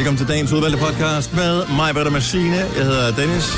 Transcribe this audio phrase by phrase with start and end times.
[0.00, 2.56] Velkommen til dagens udvalgte podcast med mig, Britta Maschine.
[2.56, 3.56] Jeg hedder Dennis.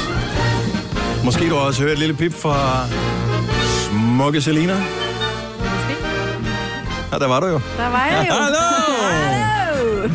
[1.25, 2.87] Måske du har også hørt et lille pip fra
[3.64, 4.73] smukke Selina.
[7.12, 7.61] Ja, der var du jo.
[7.77, 8.34] Der var jeg jo.
[8.34, 8.59] Hallo!
[9.02, 10.09] Hallo!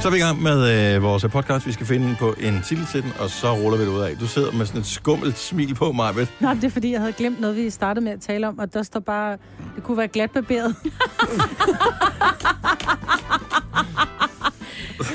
[0.00, 1.66] Så er vi i gang med øh, vores podcast.
[1.66, 4.16] Vi skal finde på en titel til den, og så ruller vi det ud af.
[4.16, 6.28] Du sidder med sådan et skummelt smil på, Majbet.
[6.40, 8.74] Nå, det er fordi, jeg havde glemt noget, vi startede med at tale om, og
[8.74, 9.36] der står bare,
[9.76, 10.74] det kunne være glatbarberet.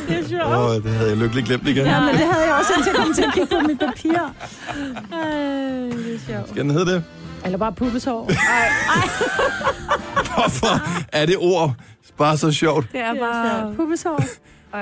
[0.07, 0.44] det er sjovt.
[0.44, 1.85] Åh, oh, det havde jeg lykkeligt glemt igen.
[1.85, 4.20] Ja, men det havde jeg også indtil jeg kom til at kigge på mit papir.
[5.12, 5.30] Ej,
[5.91, 6.49] det er sjovt.
[6.49, 7.03] Skal den hedde det?
[7.45, 8.23] Eller bare pubeshår.
[10.35, 10.81] Hvorfor
[11.13, 11.73] er det ord
[12.17, 12.91] bare så sjovt?
[12.91, 13.59] Det er bare...
[13.62, 13.76] sjovt.
[13.77, 14.23] Pubeshår.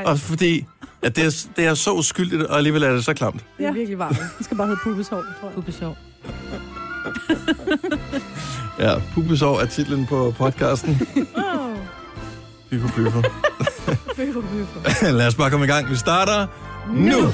[0.05, 0.65] Også fordi,
[1.01, 3.35] at det er, det er så uskyldigt, og alligevel er det så klamt.
[3.57, 3.71] Det er Ja.
[3.73, 4.17] virkelig varmt.
[4.37, 5.55] Det skal bare hedde pubeshår, tror jeg.
[5.55, 5.95] Pubesov.
[8.79, 11.01] Ja, Pubesår er titlen på podcasten.
[12.73, 13.23] Oh.
[14.15, 15.11] Pyfo, pyfo.
[15.17, 15.89] Lad os bare komme i gang.
[15.89, 16.47] Vi starter
[16.93, 17.33] nu.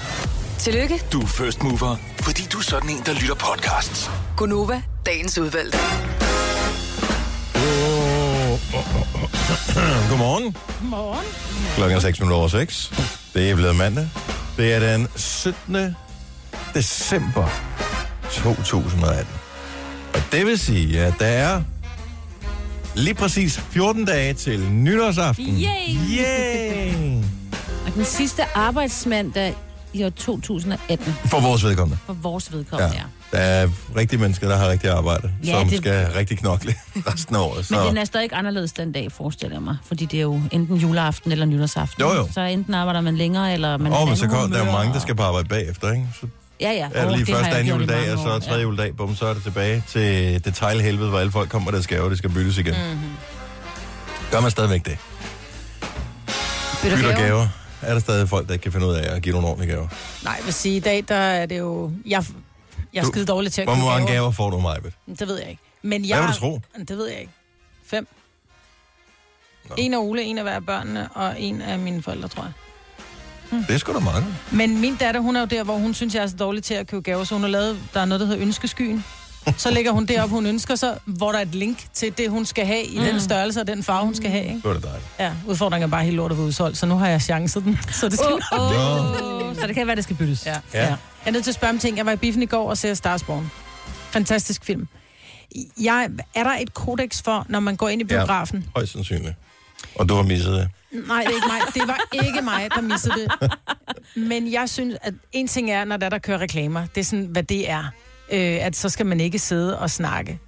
[0.58, 4.12] Tillykke, Du er first mover, fordi du er sådan en, der lytter podcasts.
[4.38, 5.78] Gunova, dagens udvalgte.
[10.10, 10.56] Godmorgen.
[10.82, 11.26] Morgen.
[11.76, 12.92] Klokken er 6 minutter over 6.
[13.34, 14.10] Det er blevet mandag.
[14.58, 15.96] Det er den 17.
[16.74, 17.48] december
[18.32, 19.26] 2018.
[20.14, 21.62] Og det vil sige, at der er
[23.00, 25.46] lige præcis 14 dage til nytårsaften.
[25.46, 25.96] Yay!
[26.20, 27.16] Yay!
[27.88, 29.56] Og den sidste arbejdsmandag
[29.94, 31.98] i år 2018 For vores vedkommende.
[32.06, 33.00] for vores vedkommende, ja.
[33.00, 33.38] Ja.
[33.38, 36.74] Der er rigtige mennesker, der har rigtig arbejde, Ja, som det- skal rigtig knokle
[37.14, 37.66] resten af året.
[37.66, 37.76] Så...
[37.76, 39.78] Men den er stadig ikke anderledes den dag, forestiller jeg mig.
[39.86, 42.02] Fordi det er jo enten juleaften eller nytårsaften.
[42.02, 42.28] Jo, jo.
[42.34, 44.72] Så enten arbejder man længere, eller man Åh, har men så kommer der er jo
[44.72, 46.08] mange, der skal på arbejde bagefter, ikke?
[46.22, 46.28] Så
[46.62, 46.90] Ja, ja.
[46.94, 48.62] er det lige har først anden juledag, og så tredje ja.
[48.62, 52.10] juledag, bum, så er det tilbage til detailhelvede, hvor alle folk kommer med deres gaver,
[52.10, 52.74] det skal byttes igen.
[52.74, 52.84] Mhm.
[52.92, 53.12] Mm-hmm.
[54.32, 54.98] Gør man stadigvæk det?
[56.82, 57.28] Bytter Bytter gaver?
[57.28, 57.48] gaver.
[57.82, 59.88] Er der stadig folk, der ikke kan finde ud af at give nogle ordentlige gaver?
[60.24, 61.92] Nej, jeg vil sige, i dag, der er det jo...
[62.06, 62.24] Jeg,
[62.94, 64.94] jeg er skide dårlig til at Hvor mange gaver får du, Majbet?
[65.20, 65.62] Det ved jeg ikke.
[65.82, 66.62] Men jeg, Hvad vil du tro?
[66.88, 67.34] Det ved jeg ikke.
[67.86, 68.08] Fem.
[69.70, 69.76] Nå.
[69.78, 72.52] En af Ole, en af hver børnene, og en af mine forældre, tror jeg.
[73.52, 74.28] Det er sgu da mange.
[74.52, 76.74] Men min datter, hun er jo der, hvor hun synes, jeg er så dårlig til
[76.74, 79.06] at købe gaver, så hun har lavet, der er noget, der hedder ønskeskyen.
[79.58, 82.30] Så lægger hun det op, hun ønsker sig, hvor der er et link til det,
[82.30, 83.04] hun skal have i mm.
[83.06, 84.44] den størrelse og den farve, hun skal have.
[84.44, 84.56] Ikke?
[84.56, 85.06] Det var det dejligt.
[85.20, 87.80] Ja, udfordringen er bare helt lort at være udsolgt, så nu har jeg chancen den.
[87.92, 88.42] Så det skal nok.
[88.62, 90.46] åh, Så det kan være, det skal byttes.
[90.46, 90.52] Ja.
[90.52, 90.60] Ja.
[90.74, 90.86] ja.
[90.86, 91.98] Jeg er nødt til at spørge om ting.
[91.98, 93.52] Jeg var i biffen i går og ser Starsborn.
[94.12, 94.88] Fantastisk film.
[95.82, 98.18] Jeg, er der et kodex for, når man går ind i Ja.
[98.18, 98.66] biografen?
[98.76, 99.34] Højst sandsynligt.
[99.96, 100.70] Og du har misset det.
[100.92, 101.62] Nej, det er ikke mig.
[101.74, 103.52] Det var ikke mig, der missede det.
[104.16, 107.26] Men jeg synes, at en ting er, når der, der kører reklamer, det er sådan,
[107.26, 107.84] hvad det er.
[108.32, 110.40] Øh, at så skal man ikke sidde og snakke.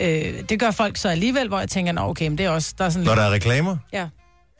[0.00, 0.08] Øh,
[0.48, 2.84] det gør folk så alligevel, hvor jeg tænker, nå okay, men det er også, der
[2.84, 3.18] er sådan Når lidt...
[3.18, 3.76] der er reklamer?
[3.92, 4.08] Ja.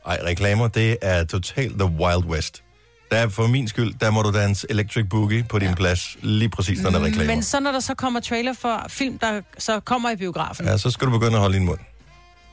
[0.07, 2.63] Ej, reklamer, det er totalt the wild west.
[3.11, 5.75] Der er for min skyld, der må du danse Electric Boogie på din ja.
[5.75, 7.35] plads, lige præcis når der er reklamer.
[7.35, 10.77] Men så når der så kommer trailer for film, der så kommer i biografen, Ja,
[10.79, 11.79] så skal du begynde at holde din mund.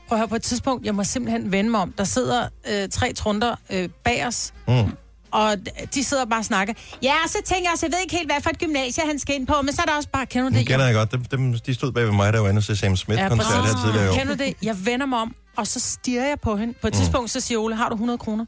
[0.08, 1.92] Prøv at høre, på et tidspunkt, jeg må simpelthen vende mig om.
[1.98, 4.74] Der sidder øh, tre trunder øh, bag os, Mm.
[5.30, 5.54] og
[5.94, 6.74] de sidder bare og snakker.
[7.02, 9.18] Ja, og så tænker jeg, altså, jeg ved ikke helt, hvad for et gymnasie han
[9.18, 10.68] skal ind på, men så er der også bare, kender du Det det?
[10.68, 11.12] kender jeg godt.
[11.12, 13.62] Dem, dem, de stod bag ved mig, der var inde og se Sam Smith-koncert Ja,
[13.62, 14.14] her tidligere.
[14.18, 14.54] Kender du det?
[14.62, 16.74] Jeg vender mig om, og så stiger jeg på hende.
[16.80, 16.98] På et Mm.
[17.00, 18.44] tidspunkt, så siger Ole, har du 100 kroner?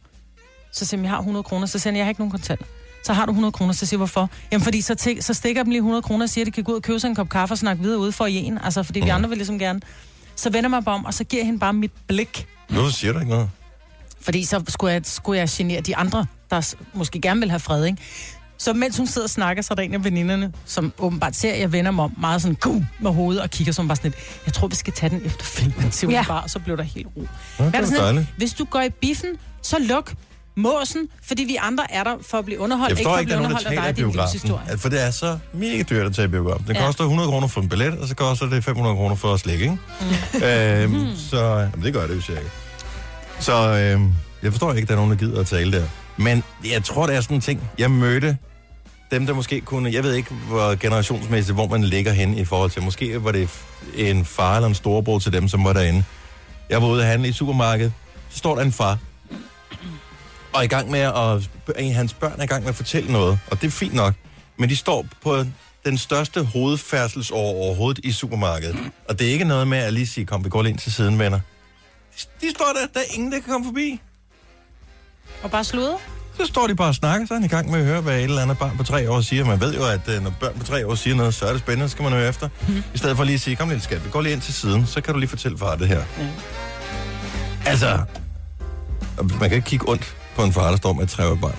[0.73, 1.67] Så siger jeg, jeg har 100 kroner.
[1.67, 2.65] Så siger han, jeg har ikke nogen kontanter.
[3.05, 4.31] Så har du 100 kroner, så siger jeg, hvorfor?
[4.53, 6.53] Jamen, fordi så, tæ- så stikker jeg dem lige 100 kroner og siger, at de
[6.53, 8.35] kan gå ud og købe sig en kop kaffe og snakke videre ude for i
[8.35, 8.59] en.
[8.65, 9.11] Altså, fordi vi Mm.
[9.17, 9.81] andre vil ligesom gerne.
[10.39, 12.47] Så vender mig bare om, og så giver jeg hende bare mit blik.
[12.69, 13.51] Hvorfor siger du ikke noget?
[14.21, 17.85] Fordi så skulle jeg, skulle jeg genere de andre, der måske gerne vil have fred,
[17.85, 17.99] ikke?
[18.59, 21.53] Så mens hun sidder og snakker, så er der en af veninderne, som åbenbart ser,
[21.53, 24.11] at jeg vender mig om meget sådan gum med hovedet og kigger som bare sådan
[24.11, 26.25] lidt, jeg tror, vi skal tage den efter filmen, siger hun Ja.
[26.29, 27.21] bare, og så blev der helt ro.
[27.21, 27.27] Ja,
[27.63, 28.27] Hvad det er det sådan, dejligt.
[28.37, 29.29] hvis du går i biffen,
[29.63, 30.15] så luk
[30.59, 33.21] måsen, fordi vi andre er der for at blive underholdt, Jeg ikke for forstår at
[33.21, 34.73] ikke, der blive er nogen, der underholdt af taler i dig, din livshistorie.
[34.73, 36.65] at- For det er så mega dyrt at tage i biografen.
[36.69, 36.87] Det Ja.
[36.87, 39.63] koster 100 kroner for en billet, og så koster det 500 kroner for at slikke,
[39.65, 39.79] ikke?
[40.35, 40.43] Mm.
[40.43, 42.41] Øhm, så jamen, det gør det jo cirka.
[43.41, 44.13] Så øhm,
[44.43, 45.85] jeg forstår ikke, at der er nogen, der gider at tale der.
[46.17, 47.61] Men jeg tror, det er sådan en ting.
[47.79, 48.37] Jeg mødte
[49.11, 49.93] dem, der måske kunne...
[49.93, 52.83] Jeg ved ikke, hvor generationsmæssigt, hvor man ligger hen i forhold til...
[52.83, 53.49] Måske var det
[53.95, 56.05] en far eller en storebror til dem, som var derinde.
[56.71, 57.93] Jeg var ude at handle i supermarkedet.
[58.31, 58.99] Så står der en far,
[60.53, 61.51] og er i gang med at...
[61.79, 63.95] En af hans børn er i gang med at fortælle noget, og det er fint
[63.95, 64.15] nok.
[64.59, 65.45] Men de står på
[65.85, 68.77] den største hovedfærdselsår overhovedet i supermarkedet.
[69.09, 70.93] Og det er ikke noget med at lige sige, kom, vi går lige ind til
[70.93, 71.41] siden, venner.
[72.17, 74.01] De, de står der, der er ingen, der kan komme forbi.
[75.43, 75.99] Og bare sludre.
[76.37, 78.17] Så står de bare og snakker, så er han i gang med at høre, hvad
[78.17, 79.45] et eller andet barn på tre år siger.
[79.45, 81.61] Man ved jo, at øh, når børn på tre år siger noget, så er det
[81.61, 82.49] spændende, så skal man høre efter.
[82.69, 82.83] Mm.
[82.95, 84.87] I stedet for lige at sige, kom lige skat, vi går lige ind til siden,
[84.87, 86.03] så kan du lige fortælle far det her.
[86.19, 86.29] Ja.
[87.67, 87.99] Altså,
[89.41, 91.57] man kan ikke kigge ondt på en far, der står med et trævlet barn.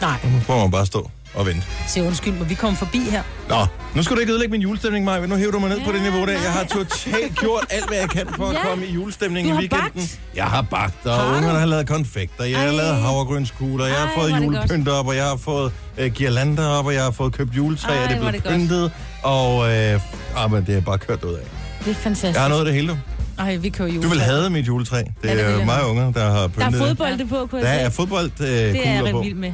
[0.00, 1.62] Nej, Nu må man bare stå og vente.
[1.88, 3.22] se undskyld, må vi komme forbi her?
[3.48, 5.26] Nå, nu skal du ikke ødelægge min julestemning, Maja.
[5.26, 6.32] Nu hæver du mig ned på Ja, det niveau der.
[6.32, 8.68] Jeg har totalt gjort alt, hvad jeg kan for at Ja.
[8.68, 9.90] komme i julestemning Du i har weekenden.
[9.94, 10.20] bagt.
[10.34, 12.44] Jeg har bagt, og Har ungerne har lavet konfekter.
[12.44, 12.72] Jeg har Ej.
[12.72, 13.86] lavet havregrynskugler.
[13.86, 17.10] Jeg har fået julepynter op, og jeg har fået øh, girlander op, og jeg har
[17.10, 18.92] fået købt juletræ, og det er blevet pyntet.
[19.22, 20.00] Og øh,
[20.36, 21.42] ah, men det er bare kørt ud af.
[21.84, 22.34] Det er fantastisk.
[22.34, 23.00] Jeg har noget af det hele.
[23.38, 23.42] Du.
[23.42, 24.02] Ej, vi kører jul.
[24.02, 24.98] Du vil have mit juletræ.
[24.98, 26.78] Det Ja, det er jeg mig unger, der har Der pyntet er det.
[26.78, 29.20] fodbold det på, kunne Der jeg er fodbold øh, Det er jeg ret på.
[29.20, 29.52] vild med.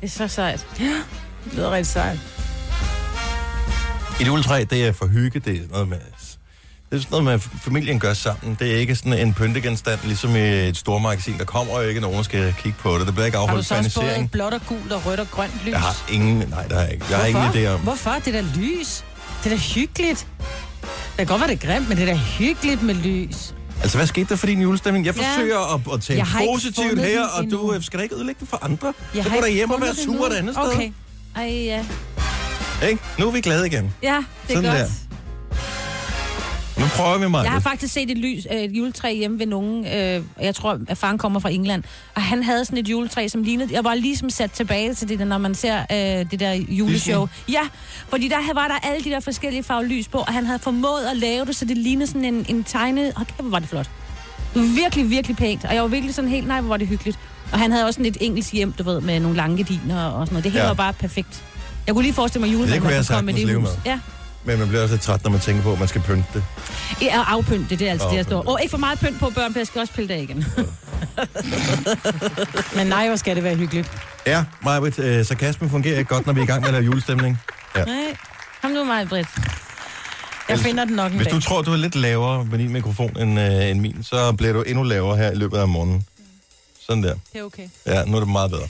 [0.00, 0.66] Det er så sejt.
[0.78, 0.86] Det
[1.52, 2.18] lyder rigtig sejt.
[4.20, 5.98] Et juletræ, det er for hygge, det er noget med...
[6.90, 8.56] Det er sådan noget med, at familien gør sammen.
[8.60, 11.38] Det er ikke sådan en pyntegenstand, ligesom i et stormagasin.
[11.38, 13.06] Der kommer jo ikke nogen, der skal kigge på det.
[13.06, 14.30] Der bliver ikke Har du afholdt så også både fanisering.
[14.30, 15.70] blåt og gult og rødt og grønt lys?
[15.72, 16.48] Jeg har ingen...
[16.48, 17.06] Nej, der har jeg ikke.
[17.10, 17.80] Jeg har ingen idé om...
[17.80, 18.10] Hvorfor?
[18.24, 19.04] Det er da lys.
[19.44, 20.26] Det er da hyggeligt.
[21.18, 23.54] Det kan godt være, det grimt, men det er da hyggeligt med lys.
[23.82, 25.06] Altså, hvad skete der for din julestemning?
[25.06, 25.22] Jeg Ja.
[25.22, 28.48] forsøger at, at har ikke positivt her, og du øh, skal da ikke ødelægge det
[28.48, 28.92] for andre.
[29.14, 30.72] Jeg så har gå der hjem og være sur et andet sted.
[30.74, 30.92] Okay.
[31.36, 31.84] Ej, ja.
[32.88, 33.02] Ikke?
[33.18, 33.94] Nu er vi glade igen.
[34.02, 34.08] Ja,
[34.48, 34.90] det er Sådan godt.
[34.90, 35.07] der.
[36.78, 37.44] Nu prøver vi mig.
[37.44, 39.86] Jeg har faktisk set et, lys, øh, et juletræ hjemme ved nogen.
[39.86, 41.82] Øh, jeg tror, at faren kommer fra England.
[42.14, 43.68] Og han havde sådan et juletræ, som lignede...
[43.74, 47.28] Jeg var ligesom sat tilbage til det, der, når man ser øh, det der juleshow.
[47.52, 47.60] Ja,
[48.08, 51.04] fordi der var der alle de der forskellige farver lys på, og han havde formået
[51.10, 53.12] at lave det, så det lignede sådan en, en tegnet...
[53.16, 53.90] Hold kæft, hvor var det flot.
[54.54, 55.64] Det var virkelig, virkelig pænt.
[55.64, 57.18] Og jeg var virkelig sådan helt, nej, hvor var det hyggeligt.
[57.52, 60.26] Og han havde også sådan et engelsk hjem, du ved, med nogle lange gardiner og
[60.26, 60.44] sådan noget.
[60.44, 60.68] Det hele Ja.
[60.68, 61.44] var bare perfekt.
[61.86, 63.62] Jeg kunne lige forestille mig julemanden, der komme sagtens det hus.
[63.62, 63.70] med.
[63.86, 63.98] Ja,
[64.48, 66.44] Men man bliver også lidt træt, når man tænker på, at man skal pynte det.
[67.02, 68.36] Ja, og afpynt det, det er altså det, jeg står.
[68.38, 68.50] afpynte.
[68.52, 70.44] Og ikke for meget pynt på børn, for jeg skal også pille det igen.
[72.76, 73.90] Men nej, hvor skal det være hyggeligt.
[74.26, 76.84] Ja, Majbrit, øh, sarkasme fungerer ikke godt, når vi er i gang med at lave
[76.84, 77.38] julestemning.
[77.76, 77.84] Ja.
[77.84, 78.16] Nej,
[78.62, 79.28] kom nu mig, Britt.
[80.48, 81.36] Jeg finder den nok en Hvis dag.
[81.36, 84.52] du tror, du er lidt lavere med din mikrofon end, øh, end min, så bliver
[84.52, 86.04] du endnu lavere her i løbet af morgenen.
[86.86, 87.14] Sådan der.
[87.32, 87.68] Det er okay.
[87.86, 88.66] Ja, nu er det meget bedre.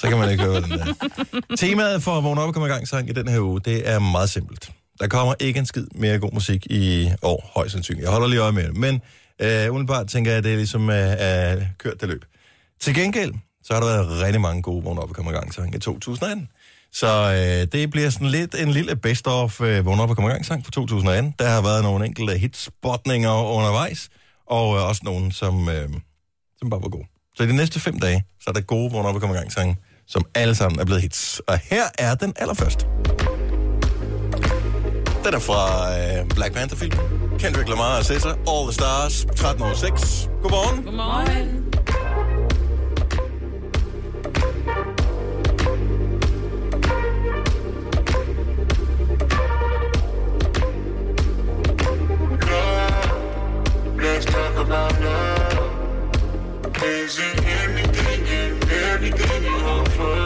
[0.00, 0.86] Så kan man ikke høre den der.
[1.56, 3.88] Temaet for at vågne op og komme i gang sang i den her uge, det
[3.88, 4.70] er meget simpelt.
[5.00, 8.04] Der kommer ikke en skid mere god musik i år, højst sandsynligt.
[8.04, 8.76] Jeg holder lige øje med det.
[8.76, 9.02] Men
[9.42, 12.24] øh, umiddelbart tænker jeg, at det er ligesom øh, er kørt det løb.
[12.80, 13.32] Til gengæld,
[13.64, 15.78] så har der været rigtig mange gode vågne op og komme i gang sang i
[15.78, 16.48] 2018.
[16.92, 20.32] Så øh, det bliver sådan lidt en lille best-of øh, vågne op og komme i
[20.32, 21.34] gang sang for 2018.
[21.38, 24.08] Der har været nogle enkelte hitspotninger undervejs,
[24.46, 25.88] og øh, også nogle, som, øh,
[26.58, 27.06] som bare var gode.
[27.36, 29.38] Så i de næste fem dage, så er der gode vågne op og komme i
[29.38, 29.76] gang sange,
[30.06, 31.40] som alle sammen er blevet hits.
[31.48, 32.86] Og her er den allerførste.
[35.26, 37.00] Den er fra øh, Black Panther-filmen.
[37.38, 38.38] Kendrick Lamar og Cesar.
[38.48, 39.22] All the Stars.
[39.22, 40.30] 1306.
[40.42, 40.84] Godmorgen.
[40.84, 41.62] Godmorgen.
[53.98, 55.56] Let's talk about love.
[56.84, 60.25] Is it anything and everything you offer?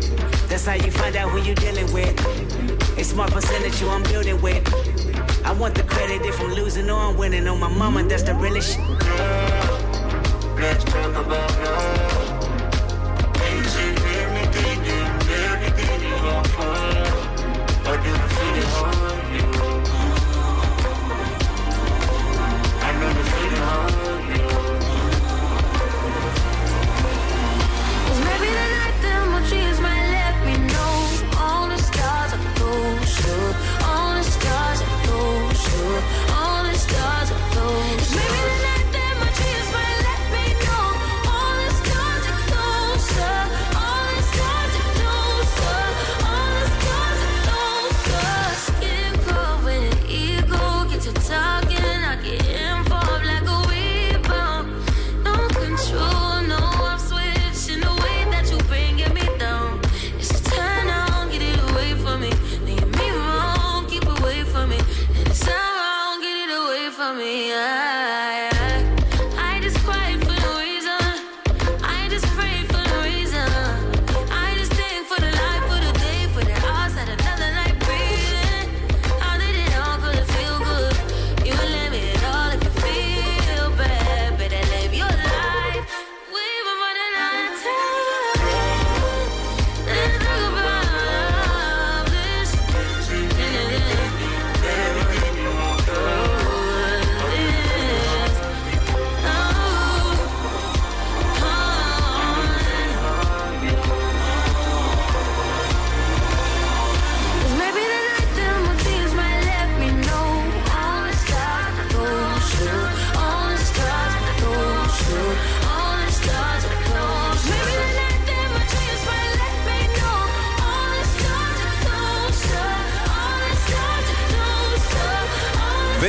[0.51, 2.13] That's how you find out who you're dealing with.
[2.97, 4.61] A smart percentage you I'm building with.
[5.45, 7.47] I want the credit if I'm losing or I'm winning.
[7.47, 8.85] On my mama, that's the realest shit.
[10.59, 12.00] Let's talk about love.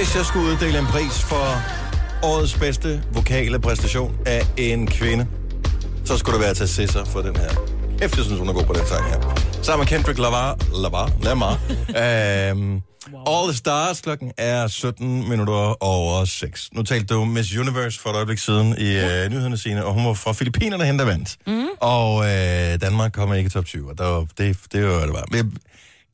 [0.03, 1.63] Hvis jeg skulle uddele en pris for
[2.23, 5.27] årets bedste vokale præstation af en kvinde,
[6.05, 7.49] så skulle det være til Sisser for den her.
[8.03, 9.21] Efter jeg synes, hun er god på den sang her.
[9.63, 10.59] Sammen med Kendrick Lamar.
[10.83, 11.11] Lamar.
[11.23, 11.53] Lamar.
[12.53, 12.83] um,
[13.27, 14.01] All the Stars.
[14.01, 16.69] Klokken er 17 minutter over 6.
[16.73, 20.07] Nu talte du Miss Universe for et øjeblik siden i uh, nyhederne sine, og hun
[20.07, 21.37] var fra Filippinerne der vandt.
[21.47, 21.67] Mm.
[21.81, 22.25] Og uh,
[22.81, 23.91] Danmark kommer ikke i top 20.
[23.91, 25.25] Og der var, det, det var, det var.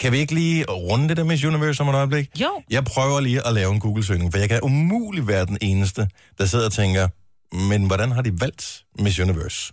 [0.01, 2.41] Kan vi ikke lige runde det der Miss Universe om et øjeblik?
[2.41, 2.63] Jo.
[2.71, 6.47] Jeg prøver lige at lave en Google-søgning, for jeg kan umuligt være den eneste, der
[6.47, 7.09] sidder og tænker,
[7.57, 9.73] men hvordan har de valgt Miss Universe?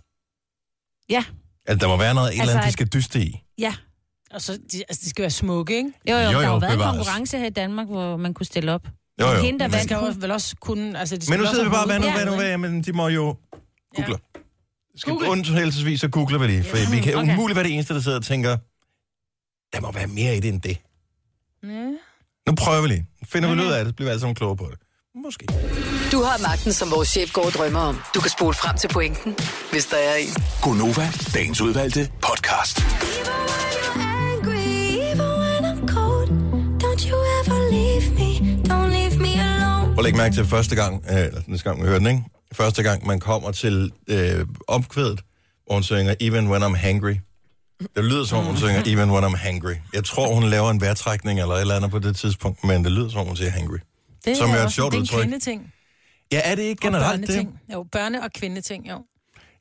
[1.08, 1.24] Ja,
[1.68, 3.40] Altså, der må være noget, et Altså, eller andet, de at- skal dyste i.
[3.58, 3.74] ja.
[4.30, 5.92] Og så, de, altså, de skal være smukke, ikke?
[6.10, 8.34] Jo, jo, Jo, jo, der har jo været en konkurrence her i Danmark, hvor man
[8.34, 8.88] kunne stille op.
[9.20, 9.40] Jo, jo.
[9.42, 10.98] Hende, der Man vandt, skal jo vel også kunne...
[10.98, 12.92] Altså, de skal Men nu sidder vi bare, hvad nu, hvad nu, hvad, men de
[12.92, 13.36] må jo
[13.96, 14.16] google.
[14.96, 15.28] Skal Google.
[15.30, 17.32] undtagelsesvis, så googler vi det, for vi kan Okay.
[17.32, 18.56] umuligt være det eneste, der sidder og tænker,
[19.72, 20.68] der må være mere i det end det.
[21.62, 21.98] ikke?
[22.46, 23.06] Nu prøver vi lige.
[23.24, 24.78] Finder vi ud af det, så bliver vi alle sammen klogere på det.
[25.24, 25.46] Måske.
[26.12, 28.00] Du har magten, som vores chef går og drømmer om.
[28.14, 29.36] Du kan spole frem til pointen,
[29.72, 30.34] hvis der er en.
[30.62, 32.76] Gonova, dagens udvalgte podcast.
[39.94, 42.22] Prøv at lægge mærke til første gang, øh, eller næste gang, vi hører den, ikke?
[42.52, 45.20] Første gang, man kommer til øh, opkvædet,
[45.66, 47.14] hvor hun synger Even When I'm Hangry.
[47.96, 49.74] Det lyder som om, hun synger Even When I'm Hangry.
[49.94, 52.92] Jeg tror, hun laver en vejrtrækning eller et eller andet på det tidspunkt, men det
[52.92, 53.76] lyder som om, hun siger hangry.
[54.24, 55.20] Det Som er et også- sjovt det er en udtryk.
[55.22, 55.72] kvindeting.
[56.32, 57.48] Ja, er det ikke generelt det?
[57.72, 58.98] Jo, børne- og kvindeting, jo.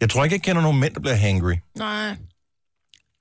[0.01, 1.53] Jeg tror ikke, jeg kender nogen mænd, der bliver hangry.
[1.77, 2.07] Nej.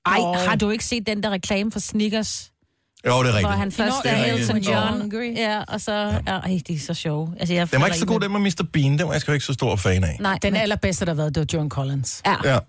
[0.05, 0.33] Ej, Nå.
[0.33, 2.51] har du ikke set den der reklame for Snickers?
[3.07, 3.53] Jo, det er Hvor rigtigt.
[3.57, 4.33] han først Det er er.
[4.33, 5.01] Elton John.
[5.01, 5.33] hungry.
[5.35, 5.91] Ja, og så...
[6.27, 7.35] Ja, ej, de er så sjove.
[7.39, 8.65] Altså, jeg Den var ikke så god, med- den med Mr.
[8.73, 8.97] Bean.
[8.99, 10.17] Den var jeg sgu ikke så stor fan af.
[10.19, 12.21] Nej, Den men- allerbedste, der har været, det var John Collins.
[12.25, 12.59] Ja, Ja,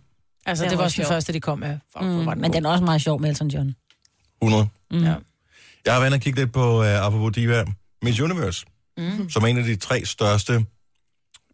[0.46, 1.78] Altså, Den det var var også den første, de kom med.
[1.92, 2.56] Fuck, mm, var den men god.
[2.56, 3.74] den er også meget sjov med Elton John.
[4.42, 4.68] 100.
[4.90, 4.98] Mm.
[5.04, 5.14] Ja.
[5.84, 7.64] Jeg har været inde og kigge lidt på, uh, apropos Diva,
[8.02, 8.66] Miss Universe,
[8.98, 9.30] mm.
[9.30, 10.64] som er en af de tre største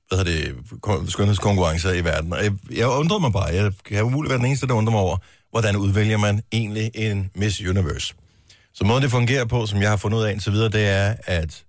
[0.08, 0.56] hvad hedder det,
[0.86, 2.32] kon- skønhedskonkurrencer i verden.
[2.32, 5.00] Og jeg, jeg undrer mig bare, jeg kan umuligt være den eneste, der undrer mig
[5.00, 5.16] over,
[5.50, 8.14] hvordan udvælger man egentlig en Miss Universe.
[8.74, 11.14] Så måden det fungerer på, som jeg har fundet ud af indtil videre, det er,
[11.24, 11.64] at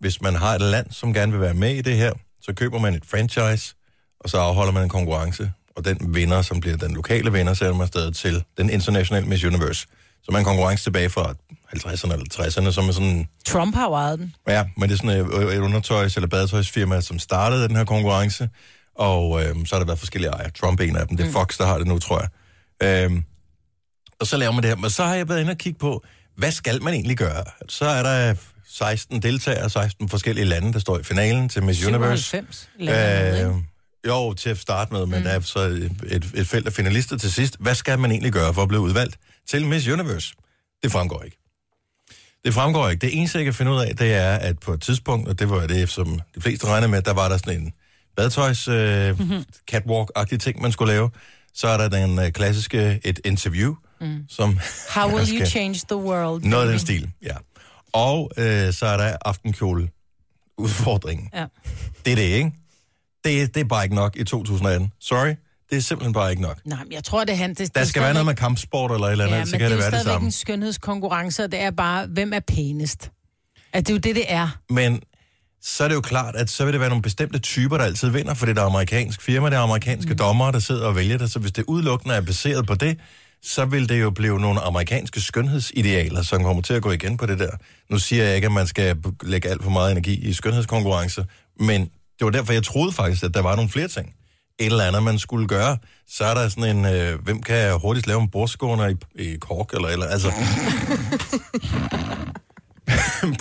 [0.00, 2.12] hvis man har et land, som gerne vil være med i det her,
[2.42, 3.74] så køber man et franchise,
[4.20, 7.74] og så afholder man en konkurrence, og den vinder, som bliver den lokale vinder, sætter
[7.74, 9.86] man afsted til den internationale Miss Universe.
[10.22, 11.34] Så man en konkurrence tilbage fra
[11.76, 14.34] 50'erne eller 60'erne, som er sådan Trump har jo ejet den.
[14.48, 18.48] Ja, men det er sådan et, et undertøjs- eller badetøjsfirma, som startede den her konkurrence,
[18.94, 20.50] og øhm, så har der været forskellige ejere.
[20.50, 22.20] Trump er en af dem, det er Fox, der har det nu, tror
[22.80, 23.04] jeg.
[23.04, 23.24] Øhm,
[24.20, 26.04] og så laver man det her, men så har jeg været inde og kigge på,
[26.36, 27.44] hvad skal man egentlig gøre?
[27.68, 28.34] Så er der
[28.68, 32.22] 16 deltagere, 16 forskellige lande, der står i finalen til Miss Universe.
[32.22, 33.64] 97 lander med, Øh, ikke?
[34.06, 35.24] Jo, til at starte med, men mm.
[35.24, 37.56] der er så et, et, felt af finalister til sidst.
[37.60, 40.34] Hvad skal man egentlig gøre for at blive udvalgt til Miss Universe?
[40.82, 41.38] Det fremgår ikke.
[42.44, 43.00] Det fremgår ikke.
[43.00, 45.50] Det eneste, jeg kan finde ud af, det er, at på et tidspunkt, og det
[45.50, 47.72] var det, som de fleste regnede med, der var der sådan en
[48.16, 49.44] badetøjs øh, mm-hmm.
[49.70, 51.10] catwalk-agtig ting, man skulle lave.
[51.54, 54.24] Så er der den øh, klassiske et interview, mm.
[54.28, 54.58] som...
[54.94, 56.44] How will you skal- change the world?
[56.44, 57.36] Noget af den stil, ja.
[57.92, 59.88] Og øh, så er der aftenkjole
[60.58, 61.30] udfordringen.
[61.34, 61.46] Ja.
[62.04, 62.52] Det er det, ikke?
[63.24, 64.92] Det, det er bare ikke nok i 2018.
[65.00, 65.34] Sorry,
[65.70, 66.58] det er simpelthen bare ikke nok.
[66.64, 67.50] Nej, men jeg tror, det er han...
[67.54, 69.60] Det, Der det skal være noget med kampsport eller et eller andet, Ja, så kan
[69.60, 70.26] det, det, er være det samme.
[70.26, 73.10] en skønhedskonkurrence, og det er bare, hvem er pænest?
[73.72, 74.58] At det er jo det, det er.
[74.70, 75.00] Men
[75.62, 78.08] så er det jo klart, at så vil det være nogle bestemte typer, der altid
[78.08, 80.18] vinder, fordi der er amerikansk firma, der er amerikanske mm.
[80.18, 81.30] dommere, der sidder og vælger det.
[81.30, 82.98] Så hvis det udelukkende er baseret på det,
[83.42, 87.26] så vil det jo blive nogle amerikanske skønhedsidealer, som kommer til at gå igen på
[87.26, 87.50] det der.
[87.90, 91.24] Nu siger jeg ikke, at man skal lægge alt for meget energi i skønhedskonkurrence,
[91.60, 94.14] men det var derfor, jeg troede faktisk, at der var nogle flere ting.
[94.58, 95.76] Et eller andet, man skulle gøre.
[96.08, 98.94] Så er der sådan en, øh, hvem kan hurtigst lave en bordskåner i,
[99.24, 100.32] i kork, eller, eller altså...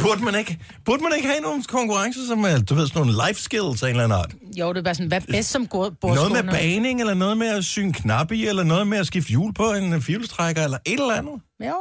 [0.03, 3.27] burde, man ikke, burde man ikke have nogle konkurrencer, som er, du ved, sådan nogle
[3.27, 4.35] life skills af en eller anden art?
[4.59, 7.37] Jo, det er bare sådan, hvad er bedst som går Noget med baning, eller noget
[7.37, 10.63] med at sy en knap i, eller noget med at skifte hjul på en fjulstrækker,
[10.63, 11.41] eller et eller andet.
[11.65, 11.75] Jo.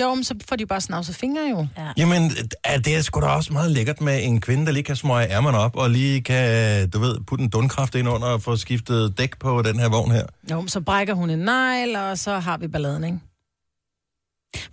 [0.00, 1.66] Jo, men så får de jo bare snavset fingre jo.
[1.78, 1.88] Ja.
[1.96, 2.30] Jamen,
[2.64, 5.30] er det er sgu da også meget lækkert med en kvinde, der lige kan smøge
[5.30, 9.18] ærmerne op, og lige kan, du ved, putte en dundkraft ind under og få skiftet
[9.18, 10.24] dæk på den her vogn her.
[10.50, 13.18] Jo, men så brækker hun en negl, og så har vi balladen, ikke?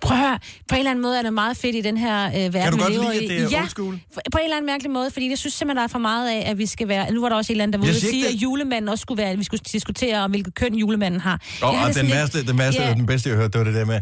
[0.01, 0.39] Prøv at høre,
[0.69, 2.71] på en eller anden måde er det meget fedt i den her øh, verden, Kan
[2.71, 3.99] du godt lide, at det er ja, old school?
[4.31, 6.49] på en eller anden mærkelig måde, fordi jeg synes simpelthen, der er for meget af,
[6.49, 7.11] at vi skal være...
[7.11, 9.17] Nu var der også en eller anden, der var siger sige, at julemanden også skulle
[9.21, 9.29] være...
[9.31, 11.41] At vi skulle diskutere, om hvilket køn julemanden har.
[11.61, 12.93] Og, Jeg har og det den, værste, den værste, Ja.
[12.93, 13.99] den bedste, jeg hørte, det var det der med,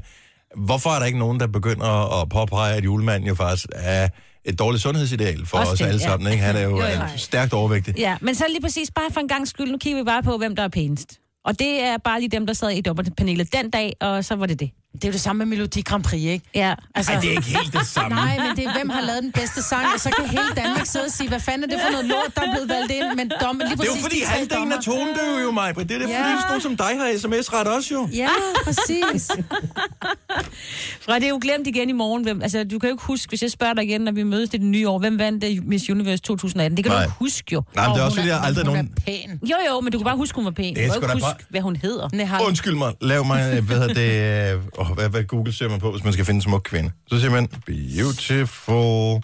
[0.56, 4.08] hvorfor er der ikke nogen, der begynder at påpege, at julemanden jo faktisk er
[4.46, 6.08] et dårligt sundhedsideal for Også os det, alle ja.
[6.08, 6.44] sammen, ikke?
[6.44, 7.02] Han er jo, Jo, jo.
[7.18, 7.98] stærkt overvægtig.
[7.98, 10.38] Ja, men så lige præcis, bare for en gang skyld, nu kigger vi bare på,
[10.38, 11.20] hvem der er pænest.
[11.46, 14.46] Og det er bare lige dem, der sad i dommerpanelet den dag, og så var
[14.46, 14.72] det det.
[14.94, 16.46] Det er jo det samme med Melodi Grand Prix, ikke?
[16.56, 16.74] Ja.
[16.96, 18.16] Altså, Ej, det er ikke helt det samme.
[18.16, 20.86] Nej, men det er, hvem har lavet den bedste sang, og så kan hele Danmark
[20.86, 23.06] sidde og sige, hvad fanden er det for noget lort, der er blevet valgt ind,
[23.16, 25.06] men dom, lige Det er præcis jo fordi halvdelen af dommer.
[25.16, 25.76] tonedøve jo, mig.
[25.76, 26.04] Det er det, Ja.
[26.04, 28.10] fordi sådan nogen som dig har sms-ret også jo.
[28.14, 28.30] Ja,
[28.64, 29.32] præcis.
[31.06, 32.24] Fra det er jo glemt igen i morgen.
[32.24, 34.50] Hvem, altså, du kan jo ikke huske, hvis jeg spørger dig igen, når vi mødes
[34.50, 36.78] det nye år, hvem vandt det Miss Universe 2018?
[36.78, 37.00] Det kan Nej.
[37.04, 37.64] du ikke huske jo.
[37.76, 38.92] Nej, men det er Og også fordi, jeg aldrig hun nogen...
[38.98, 39.40] er pæn.
[39.50, 40.76] Jo, jo, men du kan bare huske, hun var pæn.
[40.76, 42.42] Det er Du kan ikke huske, bare- hvad hun hedder.
[42.48, 45.92] Undskyld mig, lav mig, øh, hvad hedder det, åh, hvad, hvad Google søger man på,
[45.92, 46.92] hvis man skal finde en smuk kvinde?
[47.08, 49.24] Så siger man, beautiful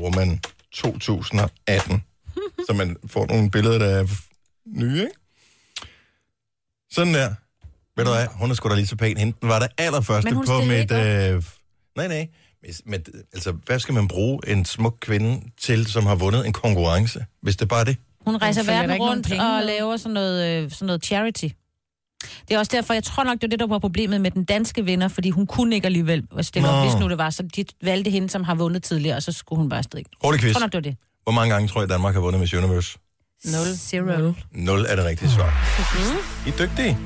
[0.00, 0.40] woman
[0.72, 2.04] 2018.
[2.68, 4.06] så man får nogle billeder, der er
[4.66, 5.12] nye, ikke?
[6.90, 7.34] Sådan der.
[7.96, 9.16] Ved du hvad, hun er sgu da lige så pæn.
[9.16, 10.78] Hende var det allerførste hun på mit...
[10.78, 11.42] ikke Øh,
[11.96, 12.28] nej, nej.
[12.84, 17.24] Men, altså, hvad skal man bruge en smuk kvinde til, som har vundet en konkurrence,
[17.42, 17.96] hvis det bare er det?
[18.20, 19.66] Hun rejser der verden rundt penge og med?
[19.66, 21.48] laver sådan noget, øh, sådan noget charity.
[22.48, 24.44] Det er også derfor, jeg tror nok, det var det, der var problemet med den
[24.44, 26.74] danske vinder, fordi hun kunne ikke alligevel stille Nå.
[26.74, 27.30] op, hvis nu det var.
[27.30, 29.98] Så de valgte hende, som har vundet tidligere, og så skulle hun bare afsted.
[29.98, 30.52] Jeg Hurtig quiz.
[30.52, 30.96] tror nok, det var det.
[31.22, 32.98] Hvor mange gange tror jeg, Danmark har vundet Miss Universe?
[33.44, 33.76] Nul.
[33.76, 34.32] Zero.
[34.52, 35.50] 0 er det rigtige svar.
[36.46, 36.98] I er dygtige.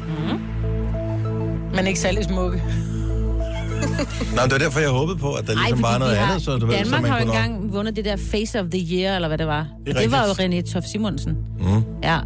[1.74, 2.62] Men ikke særlig smukke.
[4.34, 6.26] Nej, det var derfor, jeg håbede på, at der Ej, ligesom var noget de har,
[6.32, 7.36] andet, så du ved, så Danmark man har jo kunne...
[7.36, 9.66] engang vundet det der Face of the Year, eller hvad det var.
[9.86, 10.68] Det er det var jo rigtigt.
[10.68, 11.36] René Tof Simonsen.
[11.60, 11.84] Mm.
[12.02, 12.18] Ja.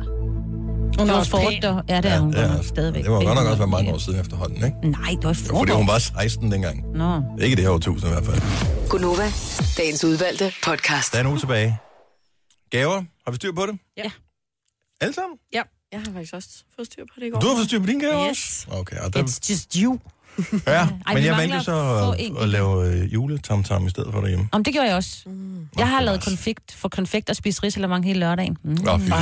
[0.99, 3.03] Hun er var også Ford, der, ja, det er hun ja, godt nok stadigvæk.
[3.03, 3.95] Det må godt nok også være mange Ja.
[3.95, 4.91] år siden efterhånden, ikke?
[4.91, 6.97] Nej, det var i Jo, fordi hun var 16 dengang.
[6.97, 7.23] Nå.
[7.41, 8.41] Ikke det her årtusind i hvert fald.
[8.89, 9.27] Gunova,
[9.79, 11.13] dagens udvalgte podcast.
[11.13, 11.79] Der er en uge tilbage.
[12.71, 13.79] Gaver, har vi styr på det?
[13.97, 14.11] Ja.
[15.01, 15.39] Alle sammen?
[15.53, 17.41] Jeg har faktisk også fået styr på det i går.
[17.41, 18.67] Du har fået styr på dine gaver Yes.
[18.69, 18.81] også?
[18.81, 19.99] Okay, og der, It's just you.
[20.67, 24.21] Ja, Ej, men vi jeg valgte så at at, lave øh, juletamtam i stedet for
[24.21, 24.49] derhjemme.
[24.53, 25.19] Om det gjorde jeg også.
[25.79, 28.57] Jeg har det lavet konfekt for konfekt og spist risalemang hele lørdagen.
[28.65, 28.71] Mm.
[28.71, 29.17] Nå, fy for.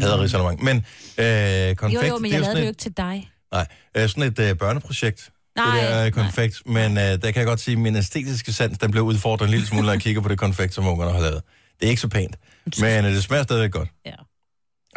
[0.00, 0.64] Hader risalemang.
[0.64, 2.80] Men øh, konfekt, Jo, jo, men det er jeg lavede sådan det jo et, ikke
[2.80, 3.30] til dig.
[3.52, 5.30] nej, øh, sådan et øh, børneprojekt.
[5.56, 6.06] Nej, det der nej.
[6.06, 6.62] øh, konfekt.
[6.66, 9.50] Men øh, der kan jeg godt sige, at min æstetiske sans, den bliver udfordret en
[9.50, 11.42] lille smule, når jeg kigger på det konfekt, som ungerne har lavet.
[11.80, 12.36] Det er ikke så pænt.
[12.80, 13.88] Men øh, det smager stadigvæk godt.
[14.06, 14.10] Ja.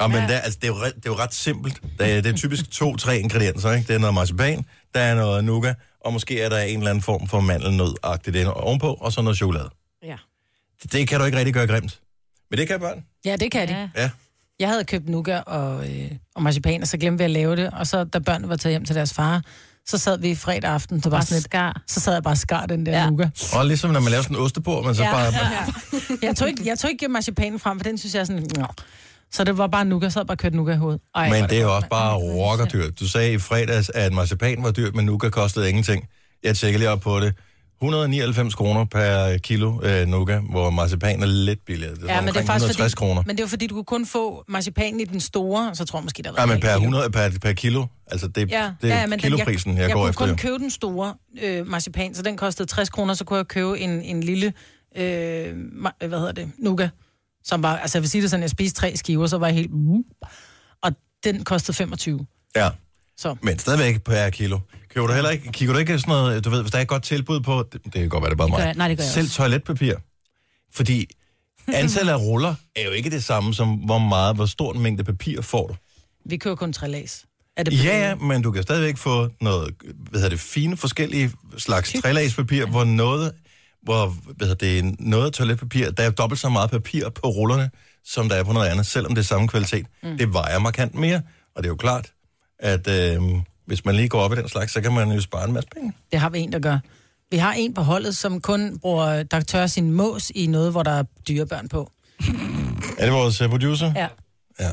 [0.02, 1.82] Ja, men det, er, altså, det, er jo, det er jo ret simpelt.
[2.00, 3.72] Det er, det er typisk to-tre ingredienser.
[3.72, 3.88] Ikke?
[3.88, 7.02] Det er noget marcipan, der er noget nougat, og måske er der en eller anden
[7.02, 9.70] form for mandelnød-agtigt ind ovenpå, og så noget chokolade.
[10.04, 10.16] Ja.
[10.84, 12.00] Det, det kan du ikke rigtig gøre grimt.
[12.52, 13.04] Men det kan børn.
[13.26, 13.74] Ja, det kan de.
[13.74, 13.90] Ja.
[13.96, 14.10] Ja.
[14.60, 17.70] Jeg havde købt nougat og, øh, og marcipan, og så glemte vi at lave det.
[17.74, 19.42] Og så, da børnene var taget hjem til deres far,
[19.88, 21.82] så sad vi fredag aften, så, bare sådan et, skar.
[21.88, 23.00] så sad jeg bare og skar den der Ja.
[23.00, 23.10] ja.
[23.10, 23.54] nougat.
[23.56, 25.12] Og ligesom når man laver sådan en ostepor, men så Ja.
[25.12, 25.34] bare...
[26.28, 28.48] Jeg tog ikke, jeg tog ikke marcipanen frem, for den synes jeg er sådan...
[28.58, 28.66] Nå.
[29.32, 31.02] Så det var bare nougat, så havde jeg bare kørt nougat i hovedet.
[31.16, 33.00] Ej, Men det er jo også bare rockerdyrt.
[33.00, 36.08] Du sagde i fredags, at marcipan var dyrt, men nougat kostede ingenting.
[36.44, 37.34] Jeg tjekker lige op på det.
[37.82, 41.96] 199 kroner per kilo øh, nougat, hvor marcipan er lidt billigere.
[41.96, 43.24] Det er, Ja, men det er faktisk 160 fordi, kroner.
[43.26, 46.00] Men det er jo fordi, du kunne kun få marcipanen i den store, så tror
[46.00, 46.80] jeg måske, der var Ja, men en per, kilo.
[46.80, 47.86] 100, per, per kilo.
[48.08, 50.20] Altså, det, Ja, det er ja, men den- kiloprisen, jeg, jeg, jeg går kunne efter.
[50.22, 50.36] kun jo.
[50.36, 53.90] købe den store øh, marcipan, så den kostede 60 kroner, så kunne jeg købe en,
[53.90, 54.54] en lille,
[54.98, 55.04] øh,
[56.08, 56.90] hvad hedder det, nougat,
[57.46, 59.56] som var, altså jeg vil sige det sådan, jeg spiste tre skiver, så var jeg
[59.56, 59.72] helt,
[60.82, 60.92] og
[61.24, 62.26] den kostede 25.
[62.56, 62.70] Ja,
[63.18, 64.60] Så men stadigvæk per kilo.
[64.90, 66.88] Køber du heller ikke, kigger du ikke sådan noget, du ved, hvis der er et
[66.88, 68.66] godt tilbud på, det, det kan godt være, det er bare gør mig.
[68.66, 69.36] jeg- nej, det gør jeg Selv også.
[69.38, 69.94] toiletpapir.
[70.74, 71.06] Fordi
[71.74, 75.04] antallet af ruller er jo ikke det samme som, hvor meget, hvor stor en mængde
[75.04, 75.76] papir får du.
[76.30, 77.26] vi kører kun tre lags.
[77.58, 81.32] Er det Ja, ja, men du kan stadigvæk få noget, hvad hedder det, fine forskellige
[81.58, 83.32] slags trælagspapir, hvor noget,
[83.86, 87.70] hvor, hvad det, noget toiletpapir, der er dobbelt så meget papir på rullerne,
[88.06, 89.86] som der er på noget andet, selvom det er samme kvalitet.
[90.04, 90.18] Mm.
[90.18, 91.22] Det vejer markant mere,
[91.56, 92.12] og det er jo klart,
[92.60, 93.22] at øh,
[93.66, 95.70] hvis man lige går op i den slags, så kan man jo spare en masse
[95.76, 95.94] penge.
[96.12, 96.80] Det har vi en, der gør.
[97.32, 100.84] Vi har en på holdet, som kun bruger, der tørrer sin mås i noget, hvor
[100.84, 101.92] der er dyrebørn på.
[102.98, 103.94] Er det vores uh, producer?
[103.96, 104.08] Ja.
[104.60, 104.72] ja.